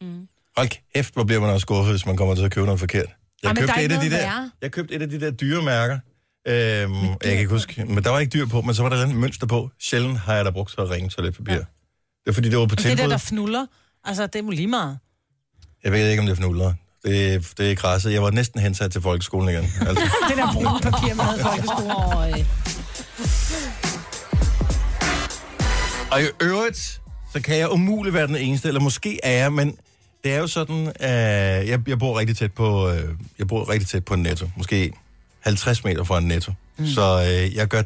[0.00, 0.28] Mm.
[0.56, 3.06] Hold kæft, hvor bliver man også skuffet, hvis man kommer til at købe noget forkert.
[3.42, 5.98] Jeg Ej, er købte, et af de der, jeg købte et af de der dyremærker,
[6.46, 8.96] Øhm, jeg kan ikke huske, men der var ikke dyr på, men så var der
[8.96, 9.70] et andet mønster på.
[9.80, 11.52] Sjældent har jeg da brugt så ringe toiletpapir.
[11.52, 11.58] Ja.
[11.58, 13.10] Det er fordi, det var på Det der, tilbud.
[13.10, 13.66] der fnuller,
[14.04, 14.98] altså det er jo lige meget.
[15.84, 16.72] Jeg ved ikke, om det er fnuller.
[17.04, 18.12] Det, det er krasset.
[18.12, 19.64] Jeg var næsten hensat til folkeskolen igen.
[19.88, 20.02] Altså.
[20.28, 22.46] Det der brune papir, man havde folkeskolen.
[26.10, 27.00] Og i øvrigt,
[27.32, 29.76] så kan jeg umuligt være den eneste, eller måske er jeg, men
[30.24, 33.88] det er jo sådan, at jeg, jeg bor rigtig tæt på, øh, jeg bor rigtig
[33.88, 34.50] tæt på netto.
[34.56, 34.92] Måske
[35.44, 36.52] 50 meter fra en netto.
[36.76, 36.86] Mm.
[36.86, 37.82] Så øh, jeg gør,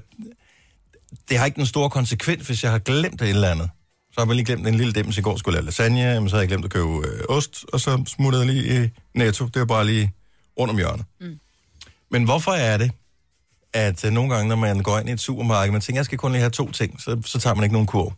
[1.29, 3.71] det har ikke den store konsekvens, hvis jeg har glemt et eller andet.
[4.13, 6.29] Så har jeg lige glemt en lille dims i går, skulle jeg lave lasagne, jamen,
[6.29, 9.47] så har jeg glemt at købe øh, ost, og så smuttede jeg lige i netto.
[9.47, 10.13] Det er bare lige
[10.59, 11.07] rundt om hjørnet.
[11.21, 11.39] Mm.
[12.11, 12.91] Men hvorfor er det,
[13.73, 16.19] at øh, nogle gange, når man går ind i et supermarked, man tænker, jeg skal
[16.19, 18.13] kun lige have to ting, så, så tager man ikke nogen kurv.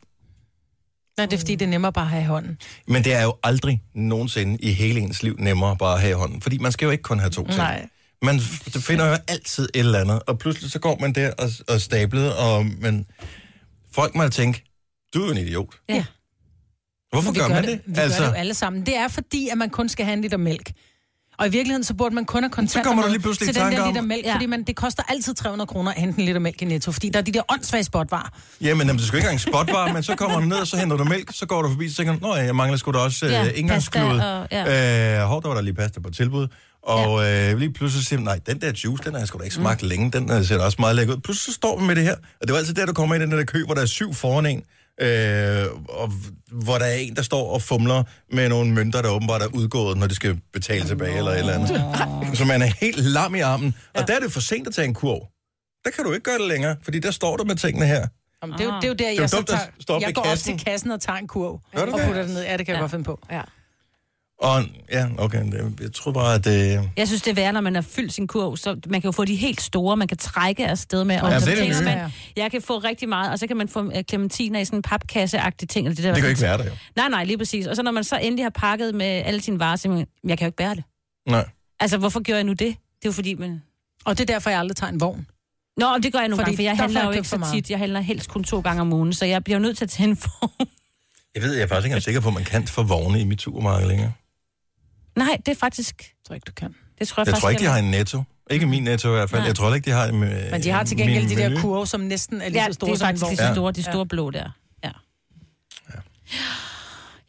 [1.16, 2.58] Nej, det er fordi, det er nemmere bare at have i hånden.
[2.86, 6.14] Men det er jo aldrig nogensinde i hele ens liv nemmere bare at have i
[6.14, 6.40] hånden.
[6.40, 7.56] Fordi man skal jo ikke kun have to ting.
[7.56, 7.88] Nej.
[8.22, 8.40] Man
[8.80, 12.36] finder jo altid et eller andet, og pludselig så går man der og, og stablet,
[12.36, 13.06] og men
[13.94, 14.64] folk må tænke,
[15.14, 15.74] du er jo en idiot.
[15.88, 16.04] Ja.
[17.12, 17.70] Hvorfor vi gør man det?
[17.72, 17.80] det?
[17.86, 18.18] Vi altså...
[18.18, 18.86] gør det jo alle sammen.
[18.86, 20.72] Det er fordi, at man kun skal have en liter mælk.
[21.38, 23.62] Og i virkeligheden, så burde man kun have kontanter kommer du med lige pludselig til
[23.62, 24.34] den der om- liter mælk, Ja.
[24.34, 27.08] fordi man, det koster altid 300 kroner at hente en liter mælk i Netto, fordi
[27.08, 28.28] der er de der åndssvage spotvarer.
[28.60, 30.96] Jamen, jamen, det skal ikke engang spotvarer, men så kommer du ned, og så henter
[30.96, 33.26] du mælk, så går du forbi, så tænker nå ja, jeg mangler sgu da også
[33.26, 34.02] øh, Ja, indgangsklud.
[34.02, 35.20] pasta og- ja.
[35.22, 36.48] Øh, hov, der var der lige pasta på tilbud.
[36.82, 39.44] Og øh, lige pludselig siger man, nej, den der juice, den har jeg sgu da
[39.44, 39.88] ikke smagt mm.
[39.88, 41.20] længe, den øh, ser også meget lækker ud.
[41.20, 43.24] Pludselig så står vi med det her, og det var altid der, du kommer ind
[43.24, 44.62] i den der kø, hvor der er syv foran en,
[45.00, 46.12] øh, og
[46.50, 49.98] hvor der er en, der står og fumler med nogle mønter, der åbenbart er udgået,
[49.98, 52.38] når de skal betale tilbage eller et eller andet.
[52.38, 54.88] Så man er helt lam i armen, og der er det for sent at tage
[54.88, 55.26] en kurv.
[55.84, 58.06] Der kan du ikke gøre det længere, fordi der står du med tingene her.
[58.42, 59.16] Jamen, det, er jo, det er jo der, Ah.
[59.16, 60.58] jo jeg så dumt at tager, jeg går også kassen.
[60.58, 61.60] til kassen og tager en kurv.
[61.76, 62.06] Gør du og det?
[62.06, 62.42] putter den ned.
[62.44, 63.20] Ja, det kan jeg godt finde på.
[63.30, 63.40] Ja.
[64.40, 66.90] Og ja, okay, det, jeg tror bare, at det...
[66.96, 69.12] Jeg synes, det er værre, når man har fyldt sin kurv, så man kan jo
[69.12, 71.20] få de helt store, man kan trække afsted med.
[71.20, 73.56] Og Ja, så det er tænker man, jeg kan få rigtig meget, og så kan
[73.56, 75.86] man få øh, clementiner i sådan en papkasse-agtig ting.
[75.86, 76.70] Eller det, der Det kan jo ikke være der jo.
[76.96, 77.66] Nej, nej, lige præcis.
[77.66, 80.38] Og så når man så endelig har pakket med alle sine varer, så man, jeg
[80.38, 80.84] kan jo ikke bære det.
[81.28, 81.48] Nej.
[81.80, 82.58] Altså, hvorfor gjorde jeg nu det?
[82.58, 82.76] Det er
[83.06, 83.62] jo fordi, man...
[84.04, 85.26] Og det er derfor, jeg aldrig tager en vogn.
[85.76, 87.70] Nå, og det gør jeg nogle Fordi gange, for jeg handler jo ikke så tit.
[87.70, 90.08] Jeg handler helst kun to gange om ugen, så jeg bliver nødt til at tage
[90.08, 90.68] en form.
[91.34, 93.42] Jeg ved, jeg er faktisk ikke sikker på, at man kan få vogne i mit
[93.42, 94.12] supermarked længere.
[95.24, 95.94] Nej, det er faktisk...
[96.00, 96.74] Jeg tror ikke, du kan.
[96.98, 98.22] Det tror jeg, Jeg faktisk tror ikke, de har en netto.
[98.50, 99.40] Ikke min netto i hvert fald.
[99.40, 99.46] Nej.
[99.46, 101.86] Jeg tror ikke, de har en med, Men de har til gengæld de der kurve,
[101.86, 103.36] som næsten er lige Ja, så det store er som en faktisk vogn.
[103.36, 103.54] de Ja.
[103.54, 104.50] store, de store blå der.
[104.84, 104.90] Ja.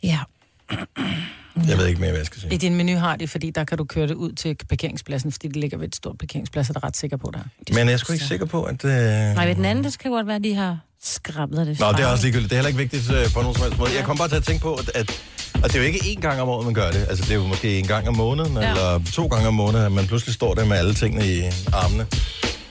[0.03, 0.19] Ja.
[1.67, 2.57] Jeg ved ikke mere, hvad jeg skal I sige.
[2.57, 5.55] din menu har de, fordi der kan du køre det ud til parkeringspladsen, fordi det
[5.55, 7.39] ligger ved et stort parkeringsplads, og der er ret sikker på der.
[7.75, 8.85] Men jeg er sgu ikke sikker på, at...
[8.85, 8.91] Øh...
[8.91, 11.79] Nej, ved den anden, det skal godt være, at de har skrablet det.
[11.79, 12.49] Nå, det er også ligegyldigt.
[12.49, 13.91] Det er heller ikke vigtigt øh, på nogen som helst måde.
[13.95, 16.21] Jeg kom bare til at tænke på, at, at og det er jo ikke én
[16.21, 17.05] gang om året, man gør det.
[17.09, 18.69] Altså, det er jo måske en gang om måneden, ja.
[18.69, 22.07] Eller to gange om måneden, at man pludselig står der med alle tingene i armene.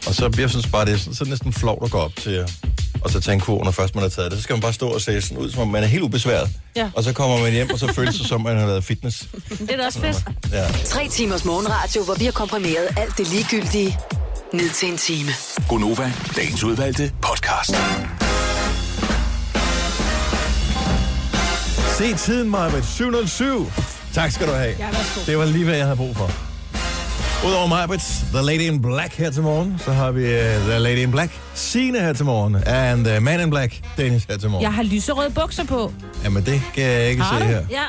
[0.06, 2.46] Og så jeg synes bare, det så er det næsten flovt at gå op til
[3.00, 4.38] og så tage en kur, når først man har taget det.
[4.38, 6.50] Så skal man bare stå og se sådan ud, som om man er helt ubesværet.
[6.76, 6.90] Ja.
[6.94, 9.28] Og så kommer man hjem, og så føles det som, om man har været fitness.
[9.48, 10.24] Det er da også fedt.
[10.52, 10.66] Ja.
[10.84, 13.98] Tre timers morgenradio, hvor vi har komprimeret alt det ligegyldige
[14.52, 15.30] ned til en time.
[15.68, 17.74] Gonova, dagens udvalgte podcast.
[22.00, 22.84] Se tiden, Majbet.
[22.84, 23.72] 707.
[24.14, 24.74] Tak skal du have.
[24.78, 25.20] Ja, værsgo.
[25.26, 26.30] Det var lige, hvad jeg havde brug for.
[27.48, 28.00] Udover Majbet,
[28.34, 31.32] The Lady in Black her til morgen, så har vi uh, The Lady in Black,
[31.54, 34.62] Signe her til morgen, and uh, Man in Black, Dennis her til morgen.
[34.62, 35.92] Jeg har lyserøde bukser på.
[36.24, 37.50] Jamen, det kan jeg ikke Har se du?
[37.50, 37.64] her.
[37.70, 37.84] Ja.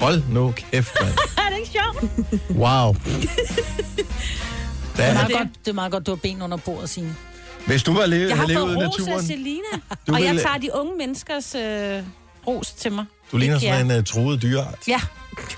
[0.00, 1.12] Hold nu kæft, mand.
[1.46, 2.10] Er det ikke sjovt?
[2.50, 2.94] Wow.
[4.96, 7.14] Det er, meget godt, det er meget godt, du har ben under bordet, Signe.
[7.66, 9.62] hvis du var leve, Jeg har levet i naturen, Selina.
[10.06, 12.02] Du og jeg vil- tager de unge menneskers øh,
[12.48, 13.04] ros til mig.
[13.32, 14.74] du ligner Ikke sådan en uh, troet dyreart.
[14.88, 15.00] Ja,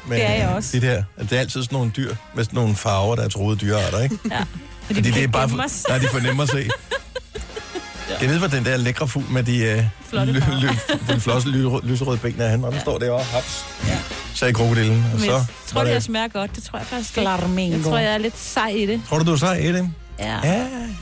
[0.07, 0.71] Med, det er jeg også.
[0.73, 3.57] Det, der, det er altid sådan nogle dyr med sådan nogle farver, der er troede
[3.57, 4.19] dyrearter, ikke?
[4.31, 4.39] ja.
[4.39, 6.69] Fordi, Fordi det er bare, for, nej, de er for nemme at se.
[8.21, 10.61] Jeg ved, hvor den der lækre fugl med de uh, Flotte ly, farver.
[10.61, 10.67] ly,
[11.13, 13.65] den flotte ly, lyserøde ben af han, og den står derovre, haps,
[14.35, 16.57] sagde krokodillen, og Men så jeg tror, det, jeg smager godt.
[16.57, 17.31] Det tror jeg faktisk ikke.
[17.39, 17.77] Flamingo.
[17.77, 19.01] Jeg tror, jeg er lidt sej i det.
[19.09, 19.91] tror du, du er sej i det?
[20.19, 20.39] Ja.
[20.45, 20.53] Ja,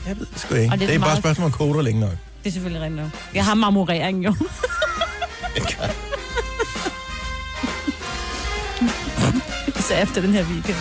[0.07, 0.73] jeg ved det sgu ikke.
[0.73, 2.09] Og Det det er, er bare et meget- spørgsmål om koder længe nok.
[2.43, 3.11] Det er selvfølgelig rigtigt nok.
[3.35, 4.35] Jeg har marmorering jo.
[9.87, 10.75] Så efter den her weekend.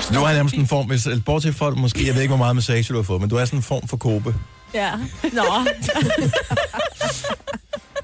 [0.00, 2.56] Så du har nærmest en form, hvis, bortset fra, måske, jeg ved ikke, hvor meget
[2.56, 4.34] massage du har fået, men du er sådan en form for kåbe.
[4.74, 4.90] ja.
[5.32, 5.44] Nå,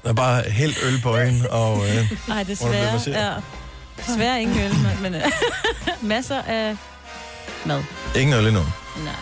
[0.03, 2.99] Der er bare helt øl på hende, og øh, bliver desværre.
[3.07, 3.31] Ja.
[4.07, 5.21] Desværre ingen øl, men, men øh,
[6.01, 6.77] masser af
[7.65, 7.83] mad.
[8.15, 8.61] ingen øl endnu.
[9.03, 9.13] Nej.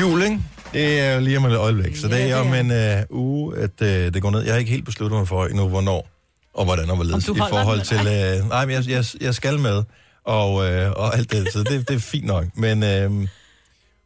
[0.00, 0.40] Jul, ikke?
[0.72, 3.56] Det er jo lige om et øjeblik, så det er det om en øh, uge,
[3.56, 4.42] at øh, det går ned.
[4.42, 6.08] Jeg har ikke helt besluttet mig for endnu, hvornår
[6.54, 7.98] og hvordan og hvorledes i forhold til...
[7.98, 9.82] Øh, nej, men jeg, jeg, jeg skal med,
[10.24, 12.44] og, øh, og alt det, så det, det er fint nok.
[12.54, 13.10] Men, øh,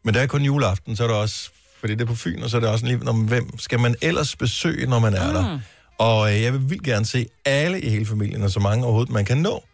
[0.05, 2.51] men der er kun juleaften, så er der også, fordi det er på Fyn, og
[2.51, 5.35] så er det også lige, når, hvem skal man ellers besøge, når man er Mm.
[5.35, 5.59] der?
[5.99, 9.13] Og øh, jeg vil vildt gerne se alle i hele familien, og så mange overhovedet
[9.13, 9.65] man kan nå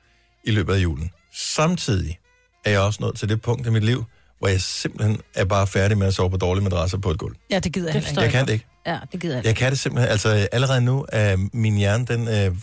[0.44, 1.10] i løbet af julen.
[1.34, 2.18] Samtidig
[2.64, 4.04] er jeg også nået til det punkt i mit liv,
[4.38, 7.34] hvor jeg simpelthen er bare færdig med at sove på dårlige madrasser på et gulv.
[7.50, 8.20] Ja, det gider jeg Det ikke.
[8.20, 8.66] Jeg kan det ikke.
[8.86, 9.44] Ja, det gider jeg.
[9.46, 10.10] Jeg kan det simpelthen.
[10.10, 12.56] Altså allerede nu er min hjerne, den, øh,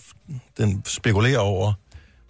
[0.58, 1.72] den spekulerer over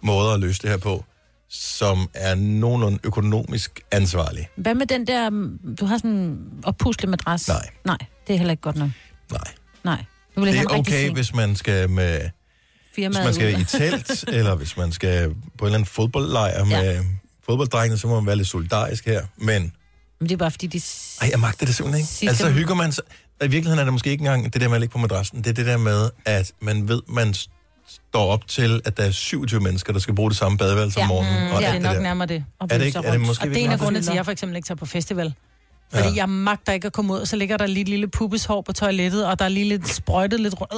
[0.03, 1.05] måder at løse det her på,
[1.49, 4.49] som er nogenlunde økonomisk ansvarlig.
[4.55, 7.47] Hvad med den der, mm, du har sådan en oppuslig madras?
[7.47, 7.69] Nej.
[7.85, 8.89] Nej, det er heller ikke godt nok.
[9.31, 9.41] Nej.
[9.83, 10.03] Nej.
[10.35, 11.13] Du vil Det er okay, seng.
[11.13, 12.29] hvis man skal med, hvis
[12.95, 13.61] Firmaet man skal ud.
[13.61, 17.01] i telt, eller hvis man skal på en eller anden fodboldlejr med ja.
[17.49, 19.21] Fodbolddrengene, så må man være lidt solidarisk her.
[19.37, 19.73] Men
[20.19, 20.81] Men det er bare fordi, de...
[21.21, 22.07] ej, jeg magter det simpelthen ikke.
[22.09, 23.03] Sidste- Altså, så hygger man sig.
[23.43, 25.37] I virkeligheden er det måske ikke engang det der med at ligge på madrassen.
[25.43, 29.11] Det er det der med, at man ved, man står op til, at der er
[29.11, 31.07] 27 mennesker, der skal bruge det samme badeværelse om Ja.
[31.07, 31.47] morgenen.
[31.47, 32.01] Mm, og ja, det er nok der.
[32.01, 32.45] nærmere det.
[32.59, 34.15] Og Er det, ikke, er det måske Og det er en af grundene til, at
[34.15, 35.33] jeg for eksempel ikke tager på festival.
[35.93, 36.13] Fordi Ja.
[36.15, 38.73] jeg magter ikke at komme ud, og så ligger der lige et lille pubeshår på
[38.73, 40.73] toilettet, og der er lige lidt sprøjtet lidt rundt.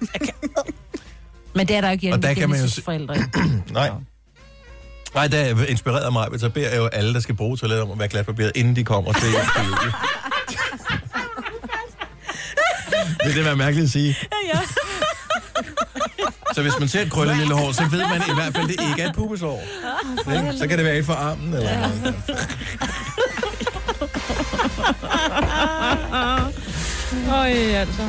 [1.54, 3.16] Men det er der jo ikke hjemme Og der kan man jo forældre.
[3.72, 3.90] Nej.
[5.14, 7.82] Nej, der er inspireret af mig, så beder jeg jo alle, der skal bruge toilettet
[7.84, 9.92] om at være glatbarberet, inden de kommer til, til jul.
[13.24, 14.16] Vil det være mærkeligt at sige?
[14.54, 14.58] Ja,
[16.54, 18.78] Så hvis man ser et krøllet lille hår, så ved man i hvert fald, at
[18.78, 19.62] det ikke er et pubeshår.
[20.58, 22.14] Så kan det være et for armen, eller noget.
[27.32, 28.02] Øj, altså.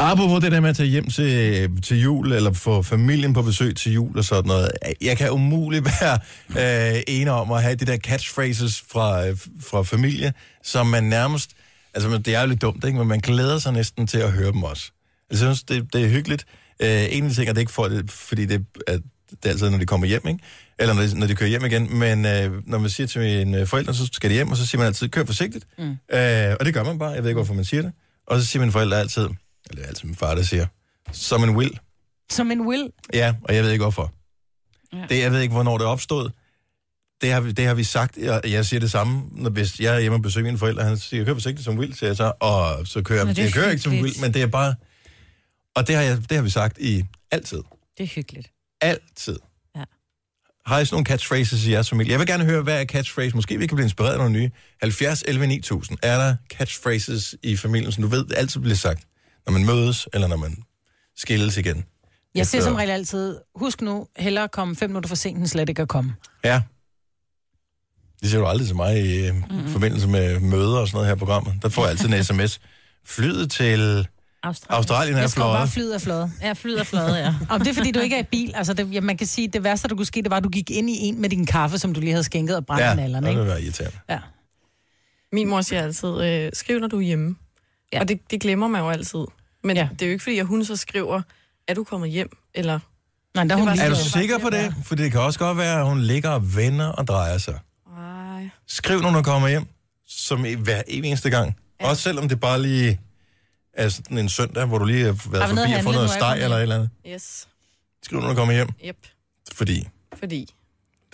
[0.00, 3.76] Apropos det der med at tage hjem til, til jul, eller få familien på besøg
[3.76, 4.70] til jul og sådan noget.
[5.00, 6.18] Jeg kan umuligt være
[6.96, 11.50] øh, enig om at have de der catchphrases fra, øh, fra familie, som man nærmest...
[11.94, 12.98] Altså, det er jo lidt dumt, ikke?
[12.98, 14.90] Men man glæder sig næsten til at høre dem også.
[15.30, 16.46] Jeg synes, det, det er hyggeligt.
[16.82, 18.98] Øh, en af de ting er, det ikke for, fordi det, er,
[19.30, 20.40] det er altid, når de kommer hjem, ikke?
[20.78, 21.98] Eller når de, når de kører hjem igen.
[21.98, 24.78] Men øh, når man siger til mine forældre, så skal de hjem, og så siger
[24.78, 25.66] man altid, kør forsigtigt.
[25.78, 25.84] Mm.
[25.84, 27.10] Øh, og det gør man bare.
[27.10, 27.92] Jeg ved ikke, hvorfor man siger det.
[28.26, 29.28] Og så siger mine forældre altid,
[29.70, 30.66] eller det er altid min far, der siger,
[31.12, 31.78] som en will.
[32.30, 32.90] Som en will.
[33.14, 34.12] Ja, og jeg ved ikke hvorfor.
[34.92, 35.06] Ja.
[35.08, 36.30] Det, jeg ved ikke, hvornår det opstod.
[37.20, 39.96] Det har, vi- det har vi sagt, og jeg siger det samme, når, hvis jeg
[39.96, 42.32] er hjemme og besøger mine forældre, han siger, kør forsigtigt som vil, siger jeg så,
[42.40, 44.16] og så kører Nå, jeg, det jeg kører ikke som hyggeligt.
[44.16, 44.74] vil, men det er bare,
[45.74, 47.62] og det har, jeg, det har vi sagt i altid.
[47.98, 48.50] Det er hyggeligt.
[48.80, 49.38] Altid.
[49.76, 49.84] Ja.
[50.66, 52.10] Har I sådan nogle catchphrases i jeres familie?
[52.12, 53.34] Jeg vil gerne høre, hvad er catchphrase?
[53.36, 54.50] Måske vi kan blive inspireret af nogle nye.
[54.80, 55.98] 70 11 9000.
[56.02, 59.05] Er der catchphrases i familien, som du ved altid bliver sagt,
[59.46, 60.56] når man mødes, eller når man
[61.16, 61.84] skilles igen?
[62.34, 65.46] Jeg siger Efter- som regel altid, husk nu, hellere komme fem minutter for sent, end
[65.46, 66.14] slet ikke at komme.
[66.44, 66.62] Ja.
[68.22, 69.68] Det siger du aldrig til mig i mm-hmm.
[69.68, 71.54] forbindelse med møder og sådan noget her i programmet.
[71.62, 72.60] Der får jeg altid en sms.
[73.06, 74.08] Flyet til
[74.42, 74.76] Australien.
[74.76, 75.70] Australien er Jeg skal bare fløjet.
[75.70, 76.30] flyde af flade.
[76.42, 77.34] Ja, flyder flade, ja.
[77.50, 78.52] Og det er fordi, du ikke er i bil.
[78.54, 80.48] Altså, det, ja, man kan sige, det værste, der kunne ske, det var, at du
[80.48, 82.86] gik ind i en med din kaffe, som du lige havde skænket og brændt Ja,
[82.86, 83.46] ja, det nallerne, vil ikke?
[83.46, 83.98] være irriterende.
[84.08, 84.18] Ja.
[85.32, 87.36] Min mor siger altid, øh, skriv når du er hjemme.
[87.92, 88.00] Ja.
[88.00, 89.24] Og det, det glemmer man jo altid.
[89.64, 89.88] Men Ja.
[89.92, 91.22] det er jo ikke, fordi at hun så skriver,
[91.68, 92.36] er du kommet hjem?
[92.54, 92.78] Eller,
[93.34, 94.74] Nej, der er hun Er du sikker på det?
[94.84, 97.58] For det kan også godt være, at hun ligger og vender og drejer sig.
[97.98, 99.66] ej, Skriv, når du kommer hjem,
[100.06, 101.56] som i hver eneste gang.
[101.80, 101.88] Ja.
[101.88, 103.00] Også selvom det bare lige
[103.72, 106.10] er sådan en søndag, hvor du lige har været Har forbi at og fået noget
[106.10, 106.90] steg eller et eller andet.
[107.08, 107.48] yes,
[108.02, 108.96] Skriv, når du kommer hjem, yep,
[109.52, 110.54] fordi fordi.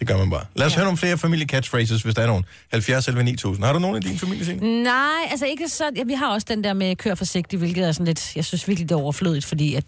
[0.03, 0.45] Det gør man bare.
[0.55, 0.77] Lad os ja.
[0.77, 2.45] høre nogle flere familie-catchphrases, hvis der er nogen.
[2.73, 3.65] 70 11 9000.
[3.65, 4.83] Har du nogen i din familie, Signe?
[4.83, 5.91] Nej, altså ikke så...
[5.97, 8.37] Ja, vi har også den der med kør forsigtigt, hvilket er sådan lidt...
[8.37, 9.85] Jeg synes virkelig, det er overflødigt, fordi at...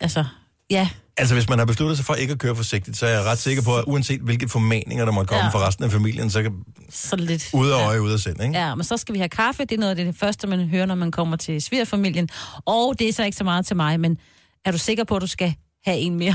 [0.00, 0.24] Altså,
[0.70, 3.24] ja, Altså, hvis man har besluttet sig for ikke at køre forsigtigt, så er jeg
[3.24, 5.46] ret sikker på, at uanset hvilke formaninger, der måtte komme ja.
[5.46, 5.58] Ja.
[5.58, 6.52] fra resten af familien, så kan
[6.90, 7.50] så lidt...
[7.52, 8.58] ud af øje, ud af sind, ikke?
[8.58, 9.64] Ja, men så skal vi have kaffe.
[9.64, 12.28] Det er noget af det første, man hører, når man kommer til svigerfamilien.
[12.64, 14.18] Og det er så ikke så meget til mig, men
[14.64, 16.34] er du sikker på, at du skal have en mere?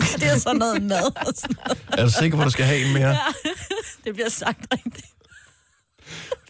[0.20, 1.78] det er sådan noget mad og sådan noget.
[1.98, 3.16] Er du sikker på, at du skal have en mere?
[4.04, 5.06] Det bliver sagt rigtigt.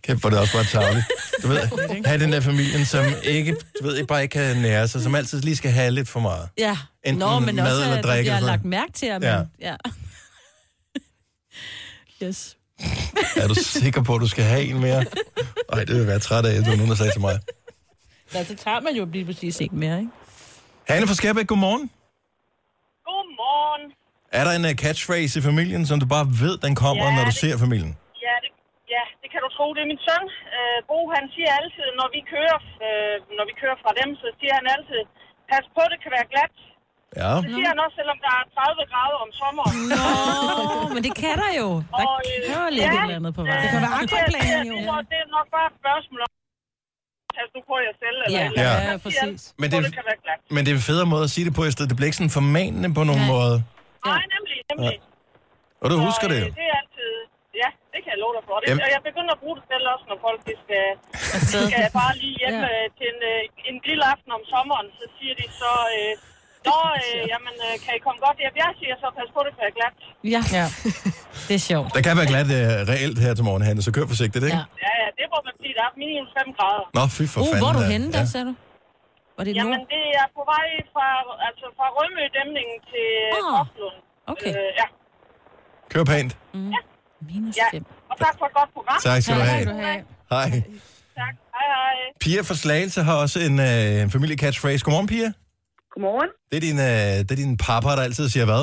[0.03, 1.05] Kæft, for det er også bare tavligt.
[1.43, 1.59] Du ved,
[2.05, 5.41] have den der familien, som ikke, du ved, bare ikke kan nære sig, som altid
[5.41, 6.49] lige skal have lidt for meget.
[6.59, 6.77] Ja.
[7.05, 9.43] Enten Nå, men mad også, eller at drikke jeg har lagt mærke til, at Ja.
[9.61, 9.77] Ja.
[12.23, 12.57] yes.
[13.37, 15.05] Er du sikker på, at du skal have en mere?
[15.73, 17.39] Nej, det vil være træt af, det var nogen, der sagde til mig.
[18.35, 20.11] Ja, så tager man jo lige præcis ikke mere, ikke?
[20.89, 21.91] Hanne fra Skærbæk, godmorgen.
[24.39, 27.25] Er der en uh, catchphrase i familien, som du bare ved, den kommer, Ja, når
[27.29, 27.93] du det- ser familien?
[28.27, 28.51] Ja det,
[28.95, 29.67] ja, det kan du tro.
[29.77, 30.25] Det er min søn.
[30.57, 34.27] Øh, Bo, han siger altid, når vi kører, øh, når vi kører fra dem, så
[34.39, 35.01] siger han altid,
[35.51, 36.55] pas på, det kan være glat.
[37.23, 37.33] Ja.
[37.45, 39.77] Det siger han også, selvom der er 30 grader om sommeren.
[39.93, 40.05] Nå,
[40.95, 41.69] men det kan der jo.
[41.81, 43.61] Der Og, øh, jo ligge et eller andet på vej.
[43.65, 44.79] Det kan være det, aquaplaning, jo.
[44.79, 46.31] det, det, det er nok bare et spørgsmål om,
[47.37, 48.45] pas nu på jer selv, eller Ja.
[48.47, 48.87] eller andet.
[48.87, 48.93] Ja.
[48.93, 49.41] Siger præcis.
[49.61, 50.39] Men "Hvor det- det kan være glat.
[50.55, 51.89] Men det er en federe måde at sige det på i stedet.
[51.91, 53.35] Det bliver ikke sådan formanende på nogen Nej.
[53.37, 53.57] måde.
[54.11, 54.97] Nej, nemlig, nemlig.
[55.83, 56.49] Og du husker og, det øh, jo.
[56.61, 57.11] Det er altid...
[57.63, 58.55] Ja, det kan jeg love dig for.
[58.61, 58.83] Det, Jamen.
[58.87, 60.87] og jeg begynder at bruge det selv også, når folk de skal,
[61.71, 62.69] skal bare lige hjem Ja.
[62.77, 62.85] ja.
[62.99, 65.73] til en, øh, en lille aften om sommeren, så siger de så...
[65.99, 66.13] Øh,
[66.69, 68.55] Nå, øh, jamen, øh, kan I komme godt hjem?
[68.65, 69.95] Jeg siger så, pas på, det kan være glat.
[70.35, 70.67] Ja, Ja.
[71.49, 71.89] det er sjovt.
[71.97, 72.63] Der kan være glat uh,
[72.93, 74.61] reelt her til morgen, Hanne, så kør forsigtigt, ikke?
[74.61, 74.65] Ja.
[74.87, 75.73] Ja, ja, det må man sige.
[75.79, 76.85] Der er minimum 5 grader.
[76.99, 77.61] Nå, fy for Uh, fanden.
[77.63, 78.55] hvor er du henne der, sagde du?
[79.43, 79.55] Var det?
[79.61, 81.07] Jamen, det er på vej fra,
[81.49, 83.59] altså fra Rømø-dæmningen til Ah, oh.
[83.59, 83.99] Koflund.
[84.33, 84.51] okay.
[84.59, 84.87] Øh, ja.
[85.93, 86.33] Kør pænt.
[87.29, 87.69] Minus ja.
[87.73, 87.85] 5.
[88.11, 88.99] Og tak for et godt program.
[89.09, 89.65] Tak skal du Ja, have.
[89.89, 90.03] have.
[90.35, 90.49] Hej.
[91.21, 91.35] Tak.
[91.57, 91.97] Hej, hej.
[92.23, 94.83] Pia fra Slagelse har også en, øh, en familie-catchphrase.
[94.85, 95.29] Godmorgen, Pia.
[95.93, 96.31] Godmorgen.
[96.51, 98.63] Det er din, øh, det er din papa, der altid siger hvad?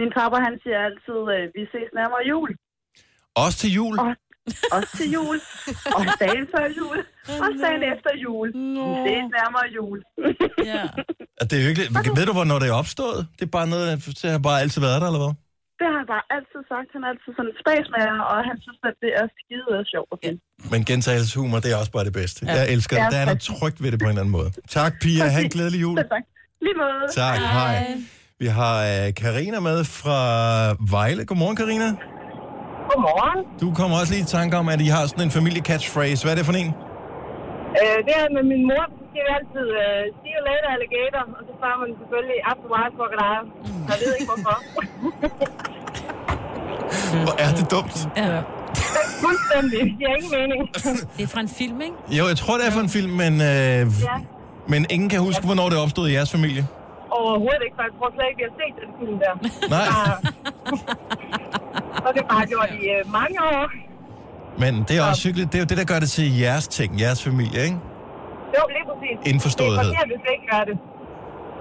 [0.00, 2.48] Min pappa, han siger altid, øh, vi ses nærmere jul.
[3.44, 3.94] Også til jul.
[4.02, 4.06] Og
[4.76, 5.38] også til jul.
[5.96, 6.98] Og dagen før jul.
[7.44, 8.48] Og dagen efter jul.
[8.86, 9.98] Vi ses nærmere jul.
[10.72, 10.84] Ja.
[11.50, 11.90] Det er hyggeligt.
[12.18, 13.20] Ved du, hvornår det er opstået?
[13.38, 13.86] Det er bare noget,
[14.22, 15.34] det har bare altid været der, eller hvad?
[15.78, 16.88] Det har han bare altid sagt.
[16.94, 20.18] Han er altid sådan en spasmager, og han synes, at det er skide sjovt at
[20.24, 20.38] finde.
[20.72, 22.38] Men gentagelseshumor, det er også bare det bedste.
[22.46, 22.52] Ja.
[22.58, 23.12] Jeg elsker det.
[23.12, 24.50] Der er noget trygt ved det på en eller anden måde.
[24.78, 25.24] Tak, Pia.
[25.34, 25.96] Ha' en glædelig jul.
[25.96, 26.24] Tak.
[26.66, 27.02] Lige måde.
[27.22, 27.38] Tak.
[27.38, 27.76] Hej.
[28.42, 30.18] Vi har øh, Karina med fra
[30.94, 31.22] Vejle.
[31.28, 31.88] Godmorgen, Karina.
[32.96, 33.40] Godmorgen.
[33.64, 36.20] Du kommer også lige i tanke om, at I har sådan en familie-catchphrase.
[36.24, 36.70] Hvad er det for en?
[37.80, 41.22] Øh, det er med min mor, så siger vi altid, øh, see you later, alligator.
[41.38, 43.44] Og så svarer man selvfølgelig, after while crocodile.
[43.90, 44.56] Jeg ved ikke hvorfor.
[47.24, 47.96] Hvor er det dumt.
[48.16, 48.40] ja.
[49.24, 49.78] Fuldstændig.
[49.84, 50.60] Det giver ingen mening.
[51.16, 51.96] Det er fra en film, ikke?
[52.18, 54.16] Jo, jeg tror, det er for en film, men, øh, Ja.
[54.72, 56.62] men ingen kan huske, hvornår det opstod i jeres familie.
[57.10, 59.32] Overhovedet ikke, for jeg tror slet ikke, vi har set den film der.
[59.76, 59.86] Nej.
[62.06, 63.66] Og det har jeg gjort i øh, mange år.
[64.62, 65.52] Men det er også hyggeligt.
[65.52, 67.78] Det er jo det, der gør det til jeres ting, jeres familie, ikke?
[68.56, 69.16] Jo, lige præcis.
[69.32, 69.78] Indforståethed.
[69.78, 70.76] Det er forkert, hvis vi ikke gør det.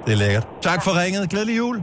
[0.06, 0.48] Det er lækkert.
[0.62, 1.30] Tak for ringet.
[1.30, 1.78] Glædelig jul.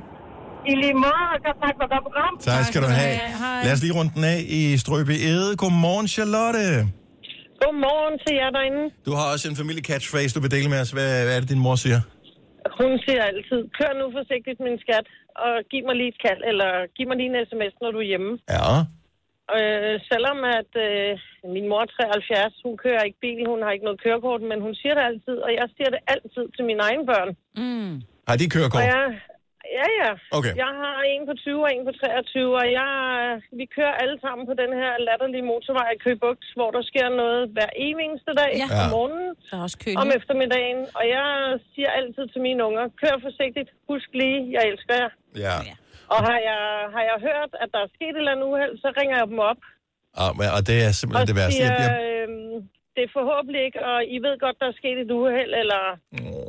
[0.66, 2.32] I lige måde, og tak for godt program.
[2.40, 3.14] Tak skal du have.
[3.14, 3.64] Hej.
[3.64, 5.56] Lad os lige runde den af i Strøbe Ede.
[5.56, 6.64] Godmorgen, Charlotte.
[7.62, 8.82] Godmorgen til jer derinde.
[9.06, 10.90] Du har også en familie-catchphrase, du vil dele med os.
[10.90, 12.00] Hvad, hvad er det, din mor siger?
[12.80, 15.06] Hun siger altid, kør nu forsigtigt, min skat,
[15.44, 18.10] og giv mig lige et kald, eller giv mig lige en sms, når du er
[18.12, 18.32] hjemme.
[18.54, 18.66] Ja.
[19.56, 21.10] Øh, selvom at øh,
[21.54, 24.74] min mor er 73, hun kører ikke bil, hun har ikke noget kørekort, men hun
[24.80, 27.30] siger det altid, og jeg siger det altid til mine egne børn.
[27.62, 27.92] Mm.
[28.28, 28.82] Har de kørekort?
[28.82, 29.04] Og jeg,
[29.80, 30.10] ja, ja.
[30.38, 30.52] Okay.
[30.64, 32.90] Jeg har en på 20 og en på 23, og jeg,
[33.60, 37.40] vi kører alle sammen på den her latterlige motorvej i Købugt, hvor der sker noget
[37.56, 38.66] hver eneste dag Ja.
[38.70, 40.80] om morgenen, Der er også kø om eftermiddagen.
[40.98, 41.26] Og jeg
[41.72, 45.10] siger altid til mine unger, kør forsigtigt, husk lige, jeg elsker jer.
[45.46, 45.56] Ja.
[46.14, 46.62] Og har jeg,
[46.94, 49.40] har jeg hørt, at der er sket et eller andet uheld, så ringer jeg dem
[49.50, 49.60] op
[50.22, 51.56] Og, men- og det er simpelthen og det værste.
[51.58, 51.96] siger, Jeg bliver...
[52.22, 52.56] øhm,
[52.96, 55.82] det er forhåbentlig ikke, og I ved godt, der er sket et uheld, eller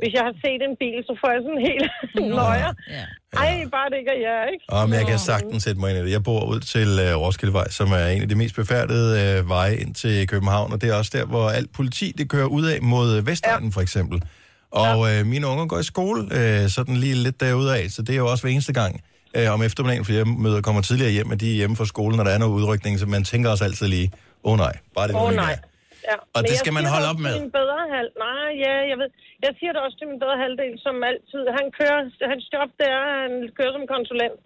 [0.00, 1.88] hvis jeg har set en bil, så får jeg sådan helt
[2.40, 2.72] nøjer.
[2.96, 3.04] Ja.
[3.42, 4.64] Ej, bare det ikke er jer, ikke?
[4.68, 6.10] Og men jeg kan sagtens sætte mig ind i det.
[6.18, 9.08] Jeg bor ud til uh, Roskildevej, som er en af de mest befærdede
[9.40, 12.46] uh, veje ind til København, og det er også der, hvor alt politi det kører
[12.46, 14.22] ud af mod øh, Vestegnen for eksempel.
[14.70, 18.12] Og uh, mine unger går i skole uh, sådan lige lidt derude af, så det
[18.12, 19.00] er jo også hver eneste gang
[19.38, 22.16] uh, om eftermiddagen, for jeg møder kommer tidligere hjem, og de er hjemme fra skolen,
[22.16, 24.10] når der er noget udrykning, så man tænker også altid lige,
[24.44, 25.52] åh oh, nej, bare det nu oh, ikke nej.
[25.52, 25.73] er.
[26.08, 26.16] Ja.
[26.36, 27.32] Og Men det skal man holde op med.
[27.40, 28.10] Min bedre halv...
[28.26, 29.08] Nej, ja, jeg ved.
[29.44, 31.42] Jeg siger det også til min bedre halvdel, som altid.
[31.58, 31.98] Han kører...
[32.32, 34.38] Hans job, det er, at han kører som konsulent.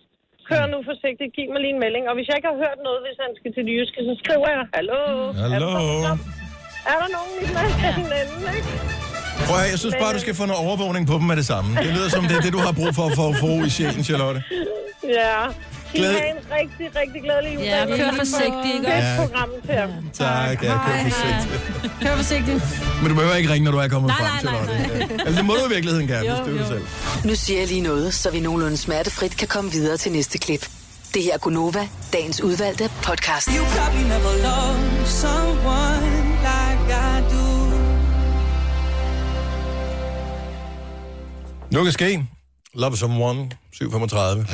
[0.50, 0.70] Kør Mm.
[0.74, 2.04] nu forsigtigt, giv mig lige en melding.
[2.10, 4.46] Og hvis jeg ikke har hørt noget, hvis han skal til det jyske, så skriver
[4.54, 5.00] jeg, hallo.
[5.42, 5.70] Hallo.
[5.86, 6.14] Er der,
[6.92, 8.70] er der nogen i den anden, ikke?
[9.46, 11.68] Prøv at jeg synes bare, du skal få noget overvågning på dem med det samme.
[11.84, 13.70] Det lyder som det er det, du har brug for for at få ro i
[13.76, 14.40] sjælen, Charlotte.
[15.20, 15.38] Ja.
[15.94, 17.62] I Glæde- har en rigtig, rigtig glædelig jul.
[17.64, 18.86] Ja, kør forsigtigt, ikke?
[18.86, 18.98] Det Ja.
[18.98, 19.88] er program til jer.
[20.12, 21.92] Tak, ja, kør forsigtigt.
[22.02, 22.62] Kør forsigtigt.
[23.02, 24.88] Men du behøver ikke ringe, når du er kommet Nej, frem, nej, Charlotte.
[24.98, 25.24] nej, Ja.
[25.24, 26.86] Altså, det må du i virkeligheden gerne, hvis det er selv.
[27.24, 30.68] Nu siger jeg lige noget, så vi nogenlunde smertefrit kan komme videre til næste klip.
[31.14, 33.46] Det her er Gunova, dagens udvalgte podcast.
[33.48, 36.10] You probably never loved someone
[36.48, 37.68] like I do.
[41.72, 42.24] Nu kan ske.
[42.74, 44.46] Love someone, 735.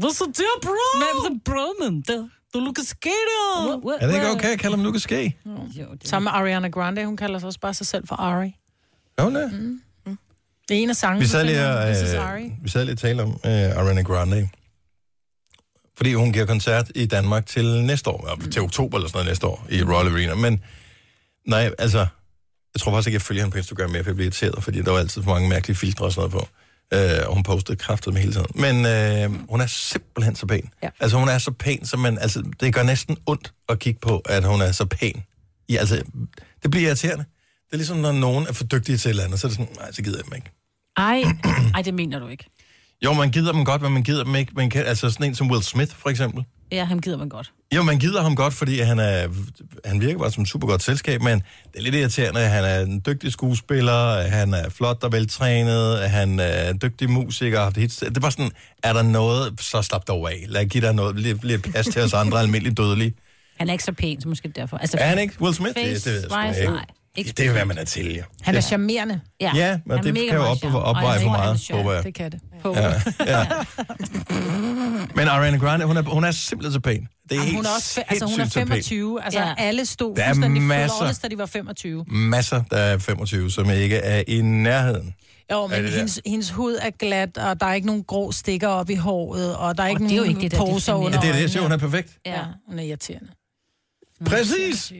[0.00, 0.98] Hvad så der, bro?
[0.98, 2.30] Hvad så, bro, men det?
[2.54, 3.98] Du lukker skater.
[4.00, 5.36] Er det ikke okay at kalde nu kan ske?
[6.04, 8.56] Sammen med Ariana Grande, hun kalder sig også bare sig selv for Ari.
[9.20, 9.42] Jo, nej.
[10.68, 11.20] Det er en af sangene.
[11.20, 14.48] Vi sad lige øh, vi sad lige og talte om uh, Ariana Grande.
[15.96, 19.30] Fordi hun giver koncert i Danmark til næste år, ja, til oktober eller sådan noget
[19.30, 20.34] næste år, i Royal Arena.
[20.34, 20.62] Men
[21.46, 21.98] nej, altså,
[22.74, 24.82] jeg tror faktisk ikke, jeg følger hende på Instagram mere, for jeg bliver irriteret, fordi
[24.82, 26.52] der var altid for mange mærkelige filtre og sådan noget på.
[27.26, 28.46] Og hun postede kraftet med hele tiden.
[28.54, 30.70] Men uh, hun er simpelthen så pæn.
[30.82, 30.88] Ja.
[31.00, 34.18] Altså, hun er så pæn, som man, altså, det gør næsten ondt at kigge på,
[34.18, 35.22] at hun er så pæn.
[35.68, 36.02] I, altså,
[36.62, 37.24] Det bliver irriterende.
[37.66, 39.58] Det er ligesom, når nogen er for dygtige til et eller andet, så er det
[39.58, 40.50] sådan, nej, så gider jeg dem ikke.
[40.96, 41.22] Ej,
[41.76, 42.44] ej, det mener du ikke.
[43.04, 44.52] Jo, man gider dem godt, men man gider dem ikke.
[44.56, 46.44] Man kan, altså sådan en som Will Smith, for eksempel.
[46.72, 47.52] Ja, ham gider man godt.
[47.74, 49.28] Jo, man gider ham godt, fordi han, er,
[49.84, 51.38] han virker bare som super godt selskab, men
[51.72, 52.40] det er lidt irriterende.
[52.40, 57.70] Han er en dygtig skuespiller, han er flot og veltrænet, han er en dygtig musiker.
[57.80, 57.96] hits.
[57.96, 58.50] Det er bare sådan,
[58.82, 60.44] er der noget, så slap dog af.
[60.48, 63.14] Lad give dig noget, lidt, lidt plads til os andre almindelige dødelige.
[63.58, 64.76] Han er ikke så pæn, så måske derfor.
[64.76, 65.74] Altså, Er han ikke Will Smith?
[65.74, 66.72] Det, det ved jeg sgu ikke.
[66.72, 66.84] nej.
[67.16, 68.22] Ikke Det er, hvad man er til, jo.
[68.40, 69.20] Han er charmerende.
[69.40, 72.04] Ja, Ja, men Han er det kan jo op, opveje Og for meget, håber jeg.
[72.04, 72.40] Det kan det.
[72.64, 72.92] Ja,
[73.26, 73.46] ja.
[75.14, 77.08] Men Ariana Grande, hun er, hun er simpelthen så pæn.
[77.28, 78.68] Det er Jamen, hun er også altså, hun er sindssygt så pæn.
[78.68, 79.24] 25.
[79.24, 79.46] Altså, Ja.
[79.48, 79.54] ja.
[79.58, 81.18] alle stod Der er fuldstændig masser.
[81.22, 82.04] da de var 25.
[82.08, 85.14] Masser, der er 25, som ikke er i nærheden.
[85.52, 88.90] Jo, men hendes, hendes hud er glat, og der er ikke nogen grå stikker op
[88.90, 91.10] i håret, og der er ikke det er jo nogen ikke det, der poser under
[91.18, 92.18] Ja, det er det, jeg siger, hun er perfekt.
[92.26, 93.28] Ja, hun er irriterende.
[94.26, 94.92] Præcis.
[94.92, 94.96] Ja.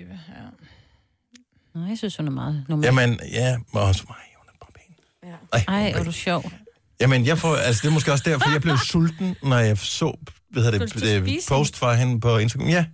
[1.74, 2.84] Nå, jeg synes, hun er meget normal.
[2.84, 4.16] Jamen, ja, men også mig.
[4.36, 5.34] Hun er bare pæn.
[5.68, 6.52] Ej, Ej, hvor er du sjov.
[7.00, 10.16] Jamen, jeg får, altså, det er måske også derfor, jeg blev sulten, når jeg så
[10.50, 10.94] hvad hedder det,
[11.24, 12.68] det post fra hende på Instagram.
[12.68, 12.84] Ja,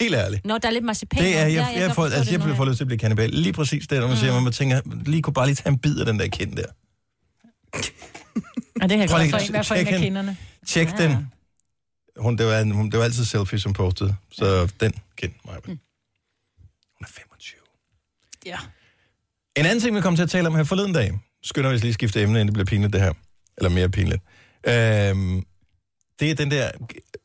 [0.00, 0.44] helt ærligt.
[0.46, 1.22] Nå, der er lidt marcipan.
[1.22, 2.98] Det er, jeg, Ja, jeg, jeg, får, altså, jeg nu, for lyst til at blive
[2.98, 3.30] kannibal.
[3.30, 5.78] Lige præcis det, når man siger, at man tænker, lige kunne bare lige tage en
[5.78, 6.62] bid af den der kind der.
[8.82, 10.36] Ja, det kan jeg Prøv godt lige- for Hvad for en af kinderne?
[10.66, 11.02] Tjek Ja.
[11.08, 11.28] den.
[12.18, 14.16] Hun, det, var, en- hun, det var altid selfie, som postede.
[14.32, 15.54] Så den kind, mig.
[15.66, 15.78] Hun
[17.00, 17.33] er 25.
[18.46, 18.58] Ja.
[19.56, 21.92] En anden ting, vi kom til at tale om her forleden dag, skynder vi lige
[21.92, 23.12] skifte emne, inden det bliver pinligt det her.
[23.56, 24.22] Eller mere pinligt.
[24.66, 25.44] Øhm,
[26.20, 26.70] det er den der,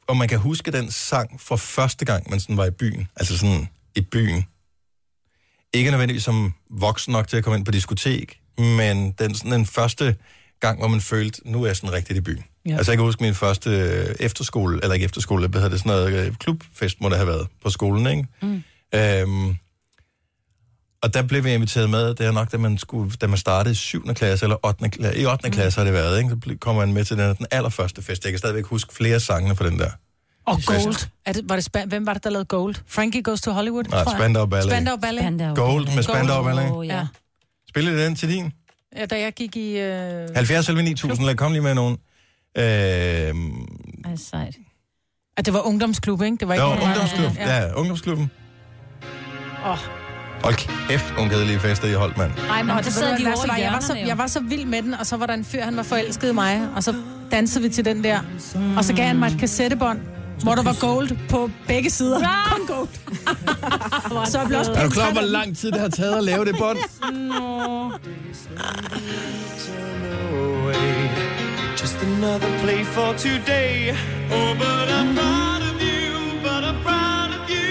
[0.07, 3.07] om man kan huske den sang fra første gang, man sådan var i byen.
[3.15, 4.45] Altså sådan i byen.
[5.73, 9.65] Ikke nødvendigvis som voksen nok til at komme ind på diskotek, men den, sådan den
[9.65, 10.15] første
[10.59, 12.43] gang, hvor man følte, nu er jeg sådan rigtig i byen.
[12.65, 12.71] Ja.
[12.71, 12.77] Ja.
[12.77, 15.89] Altså jeg kan huske min første øh, efterskole, eller ikke efterskole, hvad hedder det, sådan
[15.89, 18.27] noget øh, klubfest må det have været på skolen, ikke?
[18.41, 18.63] Mm.
[18.95, 19.55] Øhm,
[21.03, 23.71] og der blev vi inviteret med, det er nok, da man, skulle, da man startede
[23.71, 24.13] i 7.
[24.13, 24.89] klasse, eller 8.
[24.89, 25.49] klasse, i 8.
[25.49, 26.29] klasse har det været, ikke?
[26.29, 28.23] Så kommer man med til den, den allerførste fest.
[28.23, 29.91] Jeg kan stadigvæk huske flere sangene på den der.
[30.45, 31.07] Og Gold.
[31.25, 32.75] Er det, var det, Span- hvem var det, der lavede Gold?
[32.87, 34.19] Frankie Goes to Hollywood, Nej, tror jeg.
[34.19, 34.71] Spandau Ballet.
[34.71, 35.21] Spandau Ballet.
[35.21, 35.55] Spandau.
[35.55, 36.71] Gold med Spandau Ballet.
[36.71, 36.95] Åh, ja.
[36.97, 37.07] Ja.
[37.69, 38.53] Spillede den til din?
[38.97, 39.05] ja.
[39.05, 39.77] Da jeg gik i...
[39.79, 40.27] Øh...
[40.35, 41.97] 70 eller 9000, lad kom lige med nogen.
[42.57, 43.51] Øhm,
[44.05, 44.55] Ej, sejt.
[45.37, 46.37] At det var ungdomsklub, ikke?
[46.39, 47.31] Det var ikke var nogen- ungdomsklub.
[47.37, 47.57] Ja.
[47.57, 48.31] Ja, ungdomsklubben.
[49.65, 49.77] Åh.
[50.43, 50.55] Hold
[50.89, 52.31] kæft, nogle kedelige fester, I holdt, mand.
[52.49, 54.65] Ej, men Nå, det ved de over i jeg, var så, jeg var så vild
[54.65, 56.93] med den, og så var der en fyr, han var forelsket i mig, og så
[57.31, 58.19] dansede vi til den der.
[58.77, 59.99] Og så gav han mig et kassettebånd,
[60.43, 62.19] hvor der var gold på begge sider.
[62.51, 62.87] Kun gold.
[64.31, 66.45] så jeg blev også Er du klar, hvor lang tid det har taget at lave
[66.45, 66.77] det bånd?
[71.81, 73.91] Just another play for today.
[74.31, 77.28] Oh, but I'm proud of you, but I'm proud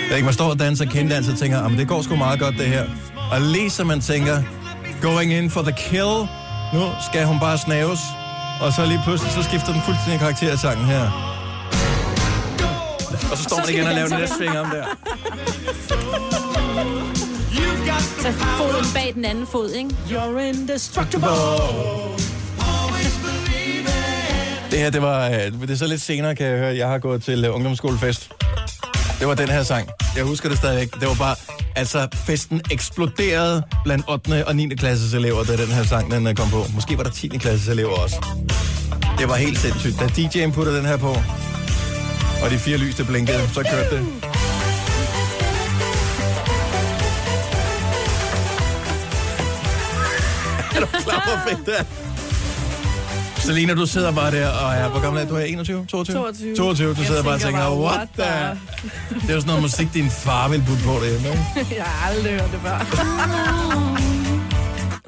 [0.08, 2.54] Jeg ikke, man står og danser kenddans og tænker, "Jamen, det går sgu meget godt
[2.58, 2.84] det her.
[3.32, 4.42] Og lige så man tænker,
[5.02, 6.14] going in for the kill,
[6.74, 8.00] nu skal hun bare snaves.
[8.60, 11.02] Og så lige pludselig, så skifter den fuldstændig karakter af sangen her.
[13.30, 14.84] Og så står man igen og laver den der sving om der.
[18.22, 19.90] Så foden bag den anden fod, ikke?
[20.10, 21.28] You're indestructible.
[24.70, 26.76] Det her, det var øh, det er så lidt senere, kan jeg høre.
[26.76, 28.32] Jeg har gået til øh, ungdomsskolefest.
[29.18, 29.88] Det var den her sang.
[30.16, 30.94] Jeg husker det stadigvæk.
[31.00, 31.36] Det var bare,
[31.76, 34.46] altså festen eksploderede blandt 8.
[34.46, 34.68] og 9.
[34.68, 36.64] klasses elever, da den her sang den øh, kom på.
[36.74, 37.28] Måske var der 10.
[37.28, 38.26] klasses elever også.
[39.18, 40.00] Det var helt sindssygt.
[40.00, 41.16] Da DJ'en puttede den her på,
[42.42, 44.06] og de fire lys, der blinkede, så kørte det.
[50.76, 52.07] er du klar, hvor fedt det er?
[53.48, 55.34] Selina, du sidder bare der, og er, hvor gammel er du?
[55.34, 55.86] Er 21?
[55.86, 56.16] 22?
[56.16, 56.56] 22.
[56.56, 58.24] 22, du Jeg sidder bare og tænker bare, what the...
[59.20, 61.74] Det er jo sådan noget musik, din far vil putte på derhjemme, ikke?
[61.80, 62.78] Jeg har aldrig hørt det før.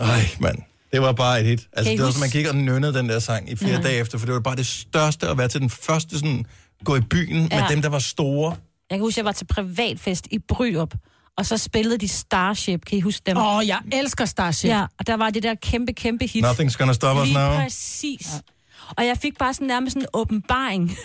[0.12, 0.58] Ej, mand.
[0.92, 1.60] Det var bare et hit.
[1.72, 3.80] Altså, det var som, man gik og nynnede den der sang i flere Ja.
[3.82, 6.44] dage efter, for det var bare det største at være til den første sådan,
[6.84, 7.66] gå i byen med Ja.
[7.70, 8.56] dem, der var store.
[8.90, 10.94] Jeg kan huske, jeg var til privatfest i Bryrup,
[11.38, 12.84] og så spillede de Starship.
[12.84, 13.36] Kan I huske dem?
[13.36, 14.68] Åh, oh, jeg elsker Starship.
[14.68, 16.44] Ja, og der var det der kæmpe, kæmpe hit.
[16.44, 17.56] Nothing's gonna stop us Lige now.
[17.56, 18.28] præcis.
[18.96, 20.96] Og jeg fik bare sådan nærmest sådan en åbenbaring.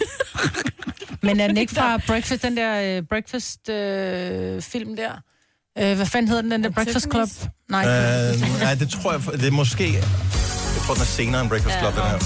[1.25, 5.11] Men er den ikke fra Breakfast, den der uh, Breakfast-film der?
[5.11, 7.29] Uh, hvad fanden hedder den, den der Breakfast Club?
[7.69, 7.81] Nej.
[7.81, 9.93] Uh, nej, det tror jeg, det er måske...
[9.93, 12.19] Jeg tror, den er senere end Breakfast Club, den her.